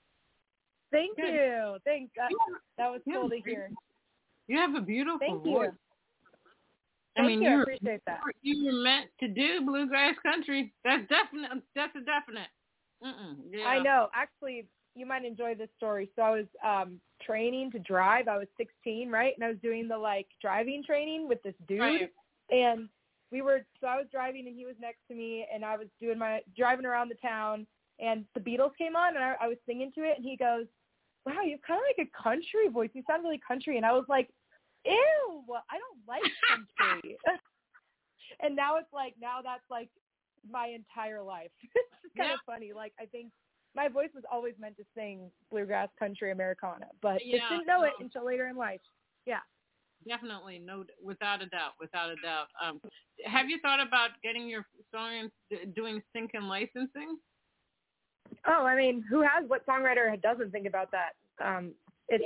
[0.92, 1.34] Thank Good.
[1.34, 1.76] you.
[1.84, 2.30] Thank that,
[2.78, 3.70] that was cool to hear.
[4.48, 5.70] You have a beautiful Thank voice.
[5.72, 5.78] you.
[7.16, 7.48] I Thank mean, you.
[7.48, 8.20] I appreciate that.
[8.42, 10.72] you were meant to do bluegrass country.
[10.84, 11.50] That's definite.
[11.74, 12.48] That's a definite.
[13.50, 13.66] Yeah.
[13.66, 14.08] I know.
[14.14, 16.10] Actually, you might enjoy this story.
[16.16, 18.28] So I was um training to drive.
[18.28, 19.32] I was 16, right?
[19.36, 21.80] And I was doing the like driving training with this dude.
[21.80, 22.10] Right.
[22.50, 22.88] And
[23.32, 25.88] we were so I was driving and he was next to me and I was
[26.00, 27.66] doing my driving around the town
[27.98, 30.66] and the Beatles came on and I, I was singing to it and he goes,
[31.24, 32.90] "Wow, you have kind of like a country voice.
[32.94, 34.28] You sound really country." And I was like,
[34.84, 37.16] "Ew, I don't like country."
[38.40, 39.88] and now it's like now that's like
[40.48, 41.50] my entire life.
[41.74, 42.72] it's kind of funny.
[42.74, 43.32] Like I think
[43.74, 47.82] my voice was always meant to sing bluegrass country Americana, but Yeah, just didn't know
[47.82, 48.80] it until later in life.
[49.26, 49.40] Yeah.
[50.08, 52.46] Definitely, no, without a doubt, without a doubt.
[52.62, 52.80] Um,
[53.24, 57.18] have you thought about getting your song and doing sync and licensing?
[58.46, 61.12] Oh, I mean, who has what songwriter doesn't think about that?
[61.44, 61.72] Um,
[62.08, 62.24] it's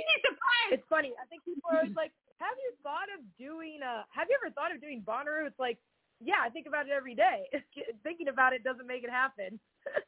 [0.71, 1.11] it's funny.
[1.21, 4.05] I think people are always like, "Have you thought of doing a?
[4.13, 5.77] Have you ever thought of doing Bonnaroo?" It's like,
[6.23, 7.49] yeah, I think about it every day.
[8.03, 9.59] Thinking about it doesn't make it happen.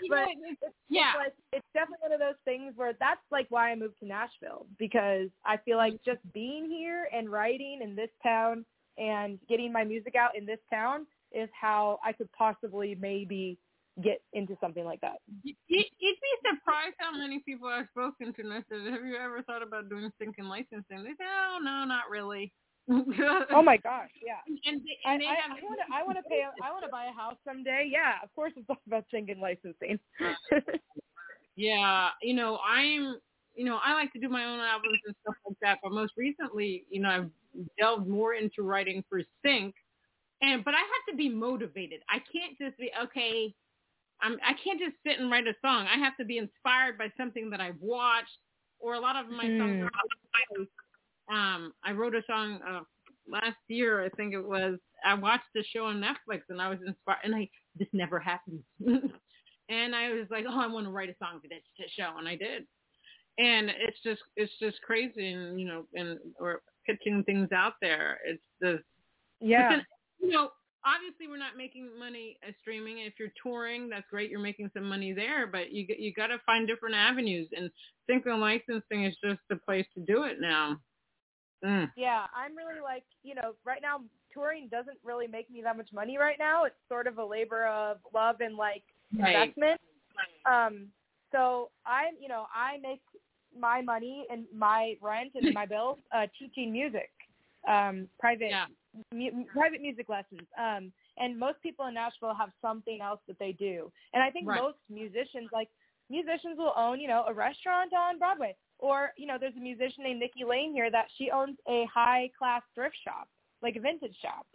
[0.00, 1.10] Know, but it's- it's, yeah.
[1.10, 4.06] it's, like, it's definitely one of those things where that's like why I moved to
[4.06, 8.64] Nashville because I feel like just being here and writing in this town
[8.96, 13.58] and getting my music out in this town is how I could possibly maybe
[14.02, 15.16] get into something like that.
[15.42, 19.16] You- You'd be surprised how many people I've spoken to and I said, have you
[19.16, 21.02] ever thought about doing sync and licensing?
[21.04, 22.52] They say, oh, no, not really.
[23.50, 24.40] Oh my gosh, yeah.
[24.64, 26.70] And they, I, and they I, have, I want to I want to pay I
[26.72, 27.86] want to buy a house someday.
[27.92, 29.98] Yeah, of course it's all about sync and licensing.
[31.56, 33.18] yeah, you know, I'm,
[33.54, 36.12] you know, I like to do my own albums and stuff like that, but most
[36.16, 37.30] recently, you know, I've
[37.78, 39.74] delved more into writing for sync,
[40.40, 42.00] and but I have to be motivated.
[42.08, 43.54] I can't just be okay.
[44.20, 45.86] I'm I can't just sit and write a song.
[45.92, 48.38] I have to be inspired by something that I've watched,
[48.80, 49.88] or a lot of my songs.
[51.28, 52.80] Are, um, I wrote a song uh,
[53.28, 54.04] last year.
[54.04, 54.78] I think it was.
[55.04, 57.20] I watched a show on Netflix, and I was inspired.
[57.24, 58.62] And I this never happens.
[59.68, 62.26] and I was like, oh, I want to write a song for this show, and
[62.26, 62.66] I did.
[63.38, 68.18] And it's just it's just crazy, and you know, and or pitching things out there.
[68.26, 68.80] It's the
[69.40, 69.70] yeah.
[69.70, 69.86] then,
[70.20, 70.50] you know,
[70.84, 72.98] obviously we're not making money uh, streaming.
[72.98, 74.30] If you're touring, that's great.
[74.30, 77.48] You're making some money there, but you you got to find different avenues.
[77.56, 77.70] And
[78.08, 80.80] synchro licensing is just the place to do it now.
[81.64, 81.90] Mm.
[81.96, 84.00] Yeah, I'm really like, you know, right now
[84.32, 86.64] touring doesn't really make me that much money right now.
[86.64, 88.84] It's sort of a labor of love and like
[89.18, 89.34] Right.
[89.56, 89.80] investment.
[90.46, 90.88] Um,
[91.32, 93.02] so I'm, you know, I make
[93.58, 97.10] my money and my rent and my bills uh, teaching music,
[97.66, 98.66] um, private Yeah.
[99.12, 100.46] Mu- private music lessons.
[100.58, 103.90] Um, and most people in Nashville have something else that they do.
[104.14, 104.62] And I think Right.
[104.62, 105.68] most musicians, like
[106.10, 108.56] musicians, will own, you know, a restaurant on Broadway.
[108.78, 112.30] Or, you know, there's a musician named Nikki Lane here that she owns a high
[112.38, 113.28] class thrift shop,
[113.60, 114.46] like a vintage shop.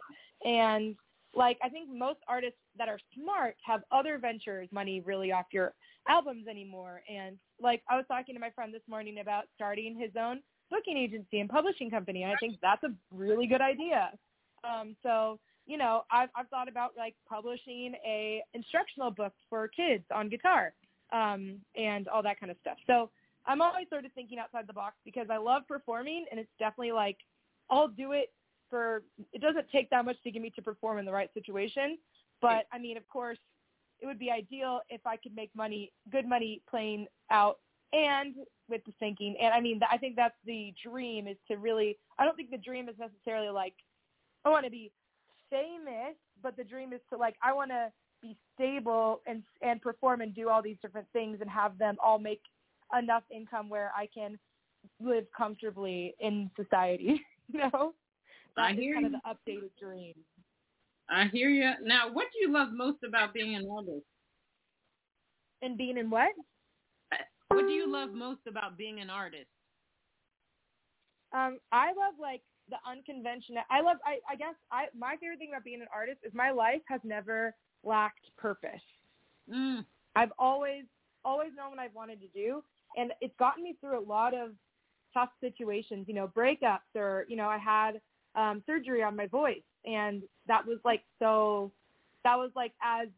[0.44, 0.96] And
[1.36, 5.74] like I think most artists that are smart have other ventures money really off your
[6.08, 7.02] albums anymore.
[7.08, 10.40] And like I was talking to my friend this morning about starting his own
[10.70, 12.22] booking agency and publishing company.
[12.22, 14.10] And I think that's a really good idea.
[14.64, 20.04] Um, so, you know, I've, I've thought about like publishing a instructional book for kids
[20.14, 20.74] on guitar
[21.12, 22.76] um, and all that kind of stuff.
[22.86, 23.10] So
[23.46, 26.92] I'm always sort of thinking outside the box because I love performing and it's definitely
[26.92, 27.18] like
[27.70, 28.32] I'll do it
[28.70, 29.02] for,
[29.32, 31.98] it doesn't take that much to get me to perform in the right situation.
[32.40, 33.38] But I mean, of course,
[34.00, 37.58] it would be ideal if I could make money, good money playing out
[37.92, 38.34] and
[38.68, 39.36] with the thinking.
[39.40, 42.58] And I mean, I think that's the dream is to really, I don't think the
[42.58, 43.74] dream is necessarily like,
[44.44, 44.90] I want to be
[45.50, 47.90] famous, but the dream is to like, I want to
[48.22, 52.18] be stable and, and perform and do all these different things and have them all
[52.18, 52.40] make
[52.98, 54.38] enough income where I can
[55.00, 57.20] live comfortably in society,
[57.52, 57.94] you know?
[58.56, 59.20] I That is hear kind of the
[59.52, 60.14] updated dream.
[61.08, 61.72] I hear you.
[61.82, 64.06] Now, what do you love most about being an artist?
[65.62, 66.32] And being in what?
[67.48, 69.48] What do you love most about being an artist?
[71.32, 73.62] Um, I love like the unconventional.
[73.70, 73.96] I love.
[74.04, 77.00] I, I guess I my favorite thing about being an artist is my life has
[77.04, 78.80] never lacked purpose.
[79.52, 79.84] Mm.
[80.16, 80.84] I've always
[81.24, 82.62] always known what I've wanted to do,
[82.96, 84.50] and it's gotten me through a lot of
[85.12, 86.06] tough situations.
[86.08, 88.00] You know, breakups, or you know, I had
[88.34, 91.72] um, surgery on my voice, and that was like so.
[92.22, 93.08] That was like as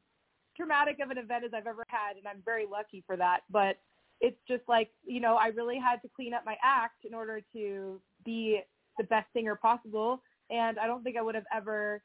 [0.57, 3.41] traumatic of an event as I've ever had, and I'm very lucky for that.
[3.51, 3.77] But
[4.21, 7.41] it's just like you know, I really had to clean up my act in order
[7.55, 8.61] to be
[8.99, 12.03] the best singer possible, and I don't think I would have ever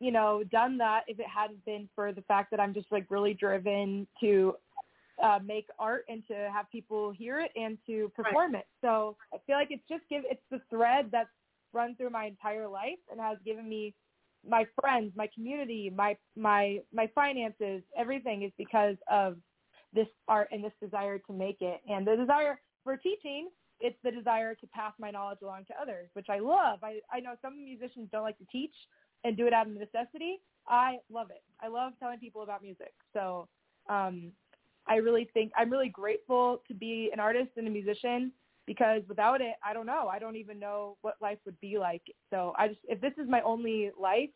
[0.00, 3.06] you know, done that if it hadn't been for the fact that I'm just like
[3.10, 4.54] really driven to
[5.22, 8.60] uh, make art and to have people hear it and to perform right.
[8.60, 8.66] it.
[8.80, 11.28] So I feel like it's just give it's the thread that's
[11.72, 13.94] run through my entire life and has given me
[14.48, 19.36] my friends, my community, my my my finances, everything is because of
[19.92, 21.80] this art and this desire to make it.
[21.88, 23.48] And the desire for teaching,
[23.80, 26.80] it's the desire to pass my knowledge along to others, which I love.
[26.82, 28.74] I I know some musicians don't like to teach
[29.24, 30.40] and do it out of necessity.
[30.66, 31.42] I love it.
[31.60, 32.92] I love telling people about music.
[33.12, 33.48] So
[33.88, 34.32] um
[34.86, 38.32] I really think I'm really grateful to be an artist and a musician
[38.66, 40.08] because without it, I don't know.
[40.08, 42.02] I don't even know what life would be like.
[42.30, 44.30] So I just, if this is my only life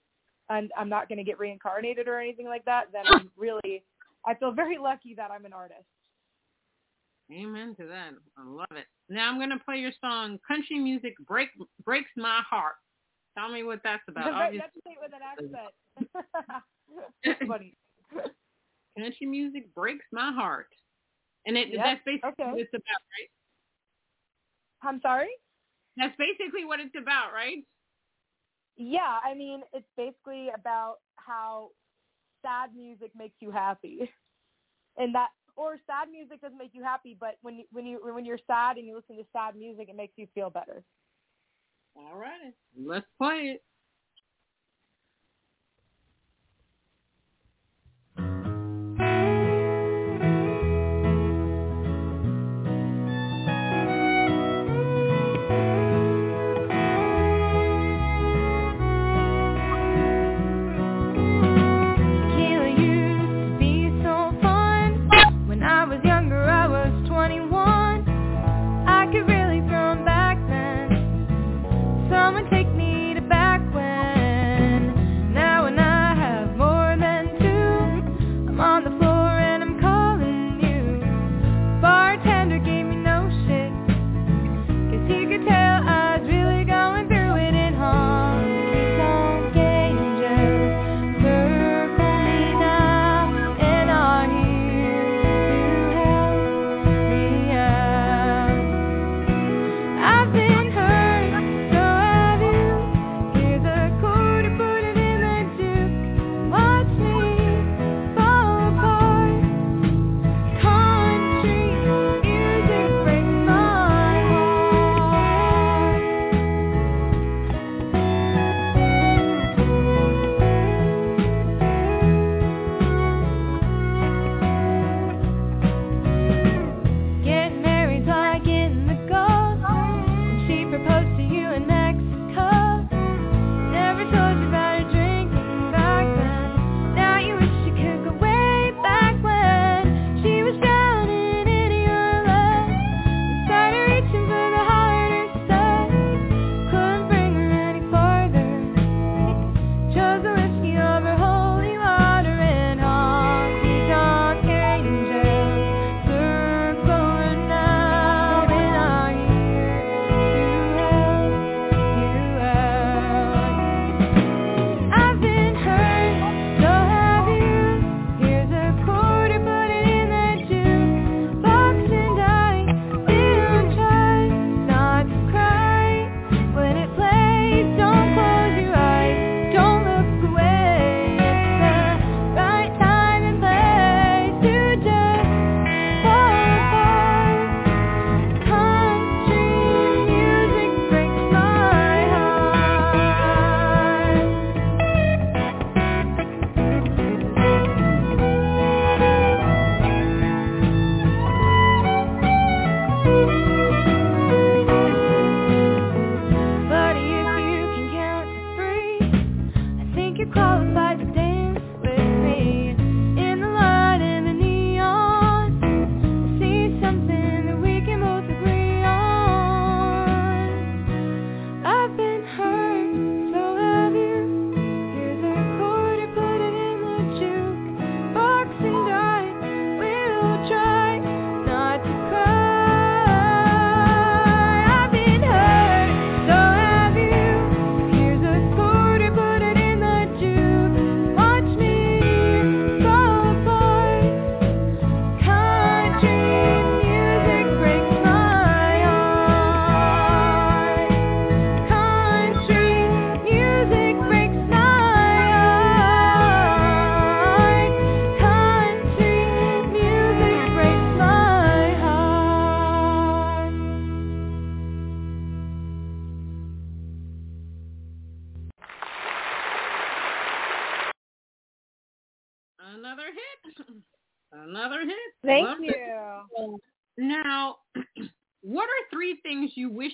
[0.48, 3.84] and I'm not going to get reincarnated or anything like that, then I'm really,
[4.26, 5.86] I feel very lucky that I'm an artist.
[7.32, 8.10] Amen to that.
[8.36, 8.86] I love it.
[9.08, 11.48] Now I'm going to play your song, Country Music Break
[11.84, 12.74] Breaks My Heart.
[13.38, 14.50] Tell me what that's about.
[14.50, 16.60] to say it with an accent.
[17.24, 17.74] that's funny.
[18.98, 20.66] Country music breaks my heart.
[21.46, 21.80] And it, yep.
[21.82, 22.50] that's basically okay.
[22.50, 23.30] what it's about, right?
[24.88, 25.30] I'm sorry?
[25.96, 27.64] That's basically what it's about, right?
[28.76, 31.70] Yeah, I mean, it's basically about how
[32.42, 34.10] sad music makes you happy.
[34.98, 38.24] And that or sad music doesn't make you happy, but when you, when you when
[38.24, 40.84] you're sad and you listen to sad music, it makes you feel better.
[41.96, 42.54] All right.
[42.76, 43.62] Let's play it.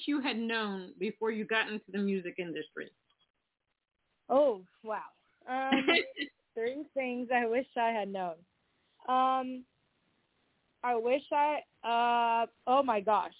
[0.09, 2.91] You had known before you got into the music industry?
[4.29, 5.01] Oh wow.
[5.49, 5.87] Um,
[6.55, 8.35] three things I wish I had known.
[9.09, 9.65] Um,
[10.83, 11.59] I wish I.
[11.85, 13.33] Uh, oh my gosh,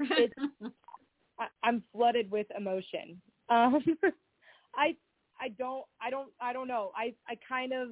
[0.00, 0.48] It's-
[1.38, 3.20] I, I'm flooded with emotion.
[3.48, 3.82] Um,
[4.74, 4.94] I
[5.40, 6.92] I don't I don't I don't know.
[6.96, 7.90] I I kind of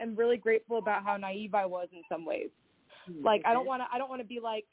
[0.00, 2.50] am really grateful about how naive I was in some ways.
[3.22, 4.66] Like I don't want to I don't want to be like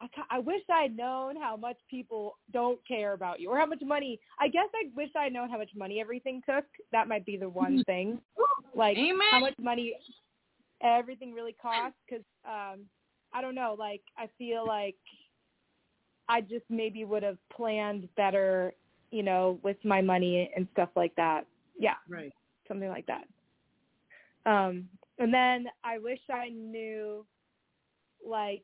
[0.00, 3.66] I, I wish I had known how much people don't care about you or how
[3.66, 4.20] much money.
[4.40, 6.64] I guess I wish I had known how much money everything took.
[6.92, 8.20] That might be the one thing.
[8.74, 9.18] Like Amen.
[9.30, 9.94] how much money
[10.82, 12.80] everything really costs because um
[13.32, 13.74] I don't know.
[13.78, 14.96] Like I feel like
[16.28, 18.74] I just maybe would have planned better,
[19.10, 21.46] you know, with my money and stuff like that.
[21.78, 22.32] Yeah Right.
[22.68, 23.24] something like that.
[24.46, 24.88] Um,
[25.18, 27.26] and then I wish I knew,
[28.26, 28.62] like,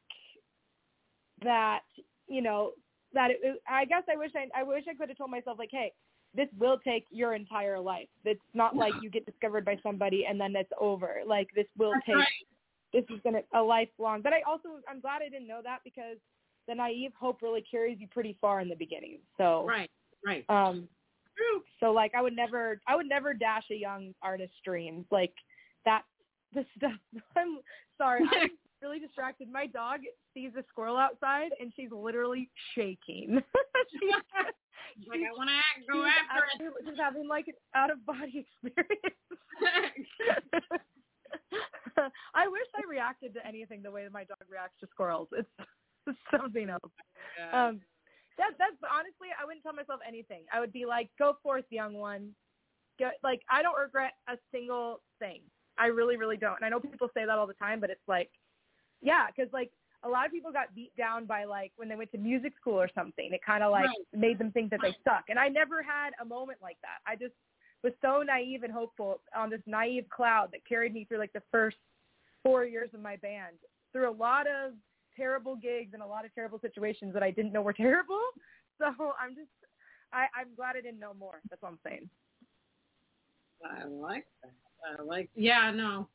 [1.44, 1.82] that
[2.26, 2.72] you know
[3.12, 5.70] that it, I guess I wish I I wish I could have told myself like,
[5.70, 5.92] hey,
[6.34, 8.08] this will take your entire life.
[8.24, 11.20] It's not like you get discovered by somebody and then it's over.
[11.26, 12.26] Like this will That's take right.
[12.92, 14.20] this is gonna a lifelong.
[14.22, 16.16] But I also I'm glad I didn't know that because
[16.66, 19.18] the naive hope really carries you pretty far in the beginning.
[19.36, 19.90] So Right.
[20.24, 20.44] Right.
[20.48, 20.88] um
[21.36, 21.62] True.
[21.80, 25.04] so like I would never I would never dash a young artist's dreams.
[25.10, 25.34] Like
[25.84, 26.02] that
[26.52, 26.92] the stuff
[27.36, 27.58] I'm
[27.98, 28.50] sorry, I'm
[28.84, 29.48] really distracted.
[29.50, 30.00] My dog
[30.34, 33.40] sees a squirrel outside and she's literally shaking.
[33.90, 34.12] she's,
[35.08, 35.56] like I want to
[35.90, 39.00] go she's after actually- she's having like an out of body experience.
[42.34, 45.28] I wish I reacted to anything the way that my dog reacts to squirrels.
[45.32, 45.48] It's,
[46.06, 46.92] it's something else.
[47.52, 47.80] Um,
[48.36, 50.42] that that's honestly, I wouldn't tell myself anything.
[50.52, 52.34] I would be like, "Go forth, young one."
[52.98, 55.42] Go, like I don't regret a single thing.
[55.78, 56.56] I really, really don't.
[56.56, 58.30] And I know people say that all the time, but it's like,
[59.04, 59.70] yeah, because like
[60.02, 62.74] a lot of people got beat down by like when they went to music school
[62.74, 63.30] or something.
[63.32, 64.06] It kind of like Right.
[64.20, 65.24] made them think that they suck.
[65.28, 66.98] And I never had a moment like that.
[67.06, 67.34] I just
[67.82, 71.42] was so naive and hopeful on this naive cloud that carried me through like the
[71.52, 71.76] first
[72.42, 73.56] four years of my band
[73.92, 74.72] through a lot of
[75.16, 78.20] terrible gigs and a lot of terrible situations that I didn't know were terrible.
[78.78, 78.86] So
[79.20, 79.48] I'm just,
[80.12, 81.40] I, I'm glad I didn't know more.
[81.48, 82.08] That's what I'm saying.
[83.64, 84.98] I like that.
[84.98, 85.30] I like.
[85.34, 86.08] Yeah, no.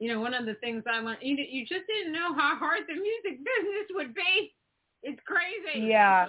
[0.00, 2.80] You know, one of the things I learned, you, you just didn't know how hard
[2.88, 4.54] the music business would be.
[5.02, 5.86] It's crazy.
[5.86, 6.26] Yeah.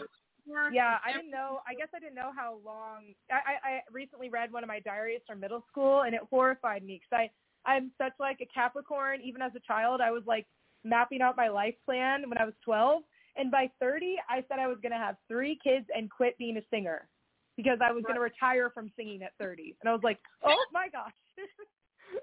[0.74, 1.60] Yeah, I didn't know.
[1.68, 3.14] I guess I didn't know how long.
[3.32, 7.00] I, I, recently read one of my diaries from middle school, and it horrified me
[7.00, 7.30] because
[7.66, 9.22] I, I'm such like a Capricorn.
[9.24, 10.48] Even as a child, I was like
[10.84, 13.04] mapping out my life plan when I was 12,
[13.38, 16.58] and by 30, I said I was going to have three kids and quit being
[16.58, 17.08] a singer
[17.56, 19.76] because I was going to retire from singing at 30.
[19.82, 21.14] And I was like, oh my gosh.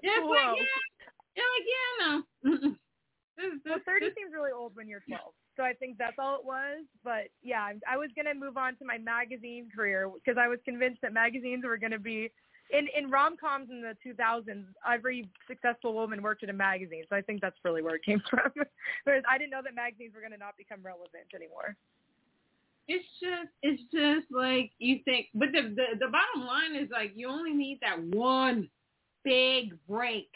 [0.03, 0.29] It's Whoa.
[0.29, 0.98] like, yeah,
[1.39, 2.13] yeah, like, yeah, no.
[2.51, 2.75] Mm-mm.
[3.37, 5.33] This, this, Well, 30 this- seems really old when you're 12.
[5.55, 6.83] So I think that's all it was.
[7.03, 10.47] But yeah, I- I was going to move on to my magazine career because I
[10.47, 12.31] was convinced that magazines were going to be
[12.71, 14.65] in in rom-coms in the 2000s.
[14.87, 17.03] Every successful woman worked at a magazine.
[17.09, 18.51] So I think that's really where it came from.
[19.05, 21.75] Whereas I didn't know that magazines were going to not become relevant anymore.
[22.87, 27.11] it's just, it's just like you think, but the, the the bottom line is like
[27.15, 28.69] you only need that one
[29.23, 30.29] big break,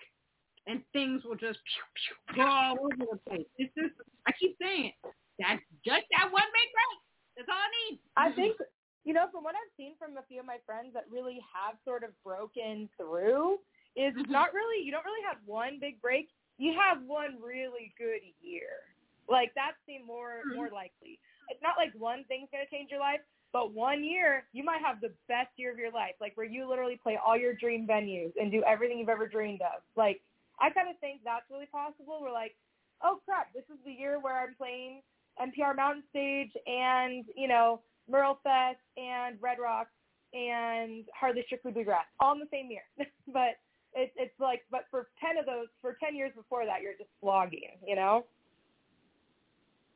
[0.67, 3.47] and things will just pew, pew, go all over the place.
[3.57, 3.93] It's just,
[4.27, 4.95] I keep saying it.
[5.39, 6.97] That's just that one big break.
[7.35, 7.99] That's all I need.
[8.15, 8.55] I think,
[9.03, 11.75] you know, from what I've seen from a few of my friends that really have
[11.83, 13.59] sort of broken through,
[13.95, 14.29] is Mhm.
[14.29, 16.29] not really, you don't really have one big break.
[16.57, 18.87] You have one really good year.
[19.27, 20.55] Like that seemed more Mhm.
[20.55, 21.19] more likely.
[21.49, 24.99] It's not like one thing's gonna change your life, but one year you might have
[24.99, 28.35] the best year of your life, like where you literally play all your dream venues
[28.39, 29.83] and do everything you've ever dreamed of.
[29.95, 30.21] Like
[30.59, 32.19] I kind of think that's really possible.
[32.21, 32.55] We're like,
[33.03, 35.01] oh crap, this is the year where I'm playing
[35.41, 37.81] NPR Mountain Stage and, you know,
[38.11, 39.91] MerleFest and Red Rocks
[40.33, 42.83] and Hardly Strictly Bluegrass all in the same year.
[43.33, 43.59] but
[43.93, 47.09] it's it's like, but for 10 of those, for 10 years before that, you're just
[47.21, 48.25] slogging, you know?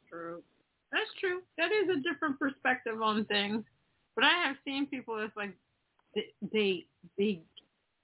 [0.10, 0.42] True.
[0.92, 1.42] That's true.
[1.58, 3.64] That is a different perspective on things.
[4.16, 5.54] But I have seen people that's like
[6.52, 6.86] they,
[7.18, 7.42] they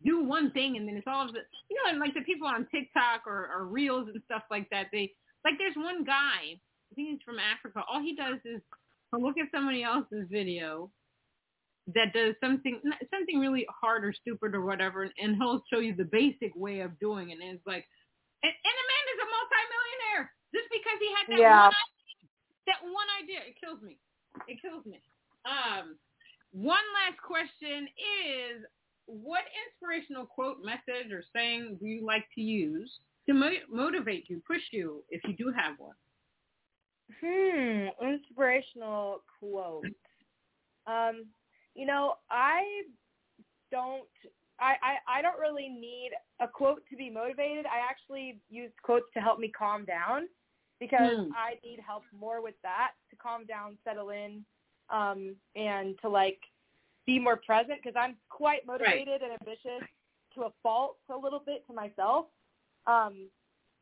[0.05, 1.39] do one thing and then it's all of the
[1.69, 4.87] you know, and like the people on TikTok or, or reels and stuff like that,
[4.91, 5.11] they
[5.45, 8.61] like there's one guy, I think he's from Africa, all he does is
[9.13, 10.89] look at somebody else's video
[11.93, 12.79] that does something
[13.11, 16.79] something really hard or stupid or whatever and, and he'll show you the basic way
[16.79, 17.85] of doing it and it's like
[18.41, 18.75] and, and
[19.13, 21.67] is a multimillionaire just because he had that Yeah.
[21.67, 21.93] one
[22.67, 23.43] that one idea.
[23.43, 23.99] It kills me.
[24.47, 25.01] It kills me.
[25.43, 25.99] Um,
[26.51, 28.63] one last question is,
[29.05, 32.91] what inspirational quote, message, or saying do you like to use
[33.27, 35.95] to mo- motivate you, push you, if you do have one?
[37.21, 39.85] Hmm, inspirational quote.
[40.87, 41.25] Um,
[41.75, 42.83] you know, I
[43.71, 44.07] don't
[44.59, 47.65] I, I, I don't really need a quote to be motivated.
[47.65, 50.27] I actually use quotes to help me calm down
[50.79, 51.31] because Hmm.
[51.31, 54.45] I need help more with that to calm down, settle in,
[54.89, 56.39] um, and to like
[57.05, 59.87] be more present because I'm quite motivated and ambitious
[60.35, 62.27] to a fault a little bit to myself.
[62.87, 63.27] Um,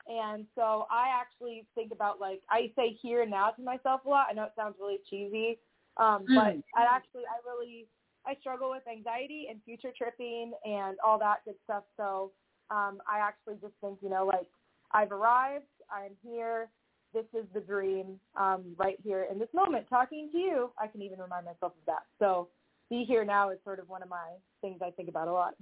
[0.08, 4.10] and so I actually think about like I say here and now to myself a
[4.10, 4.28] lot.
[4.30, 5.60] I know it sounds really cheesy,
[5.98, 6.64] um, but Mm.
[6.76, 7.88] I actually I really
[8.26, 11.84] I struggle with anxiety and future tripping and all that good stuff.
[11.98, 12.32] So
[12.70, 14.48] um, I actually just think you know like
[14.92, 15.66] I've arrived.
[15.92, 16.70] I'm here.
[17.14, 19.88] This is the dream um, right here in this moment.
[19.90, 22.04] Talking to you, I can even remind myself of that.
[22.20, 22.48] So
[22.92, 25.56] be here now is sort of one of my things I think about a lot.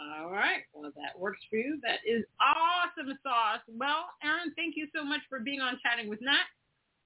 [0.00, 0.64] All right.
[0.72, 1.78] Well, that works for you.
[1.84, 3.60] That is awesome sauce.
[3.68, 6.48] Well, Erinn, thank you so much for being on Chatting with Nat.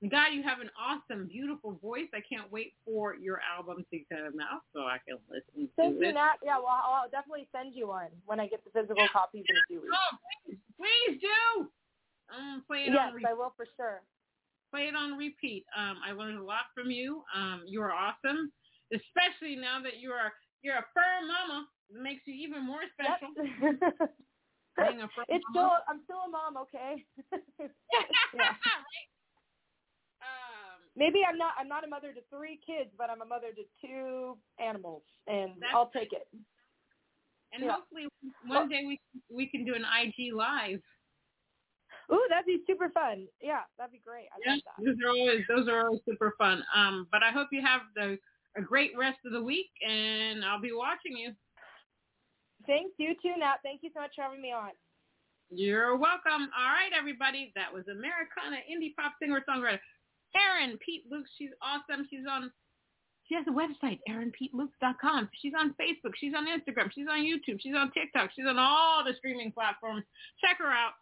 [0.09, 2.07] God, you have an awesome, beautiful voice.
[2.15, 6.05] I can't wait for your album to come out so I can listen Thank to
[6.05, 6.15] you, it.
[6.15, 6.39] Nat.
[6.45, 9.67] Yeah, well, I'll definitely send you one when I get the physical copies in a
[9.67, 9.93] few weeks.
[9.93, 10.17] Oh,
[10.47, 11.67] please, please do.
[12.31, 14.03] Um, play it Yes, I will for sure.
[14.77, 15.65] Play it on repeat.
[15.77, 17.23] Um, I learned a lot from you.
[17.35, 18.53] Um, you are awesome,
[18.93, 21.67] especially now that you are you're a fur mama.
[21.89, 23.33] It makes you even more special.
[23.37, 24.11] Yep.
[24.77, 25.57] Being a fur it's mama.
[25.57, 27.05] still I'm still a mom, okay?
[27.61, 28.53] yeah.
[28.53, 29.09] Right?
[30.21, 33.49] Um, Maybe I'm not I'm not a mother to three kids, but I'm a mother
[33.57, 36.29] to two animals, and I'll take it.
[37.53, 37.73] and Yeah.
[37.77, 38.09] hopefully
[38.47, 39.01] one day we
[39.31, 40.81] we can do an IG live.
[42.13, 43.27] Ooh, that'd be super fun.
[43.43, 44.29] Yeah, that'd be great.
[44.31, 44.85] I love that.
[44.85, 46.63] those are always those are always super fun.
[46.75, 48.19] Um, but I hope you have the
[48.57, 51.33] a great rest of the week, and I'll be watching you.
[52.67, 53.61] Thanks, you too, Nat.
[53.63, 54.71] Thank you so much for having me on.
[55.51, 56.51] You're welcome.
[56.57, 57.53] All right, everybody.
[57.55, 59.79] That was Americana indie pop singer songwriter
[60.35, 61.31] Erinn Peet Lukes.
[61.39, 62.07] She's awesome.
[62.11, 62.51] She's on.
[63.29, 65.29] She has a website, ErinnPeetLukes.com.
[65.43, 66.15] She's on Facebook.
[66.15, 66.93] She's on Instagram.
[66.95, 67.59] She's on YouTube.
[67.61, 68.31] She's on TikTok.
[68.37, 70.05] She's on all the streaming platforms.
[70.41, 70.93] Check her out.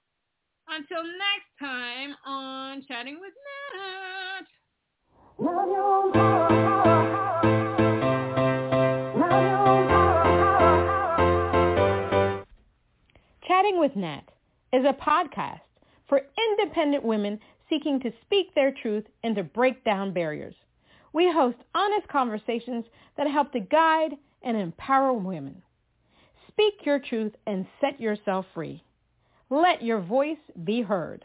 [0.69, 3.33] Until next time on Chatting with
[3.75, 4.47] Nat.
[13.47, 14.23] Chatting with Nat
[14.73, 15.61] is a podcast
[16.09, 17.39] for independent women
[17.69, 20.55] seeking to speak their truth and to break down barriers.
[21.12, 22.87] We host honest conversations
[23.17, 25.62] that help to guide and empower women.
[26.49, 28.83] Speak your truth and set yourself free.
[29.51, 31.24] Let your voice be heard.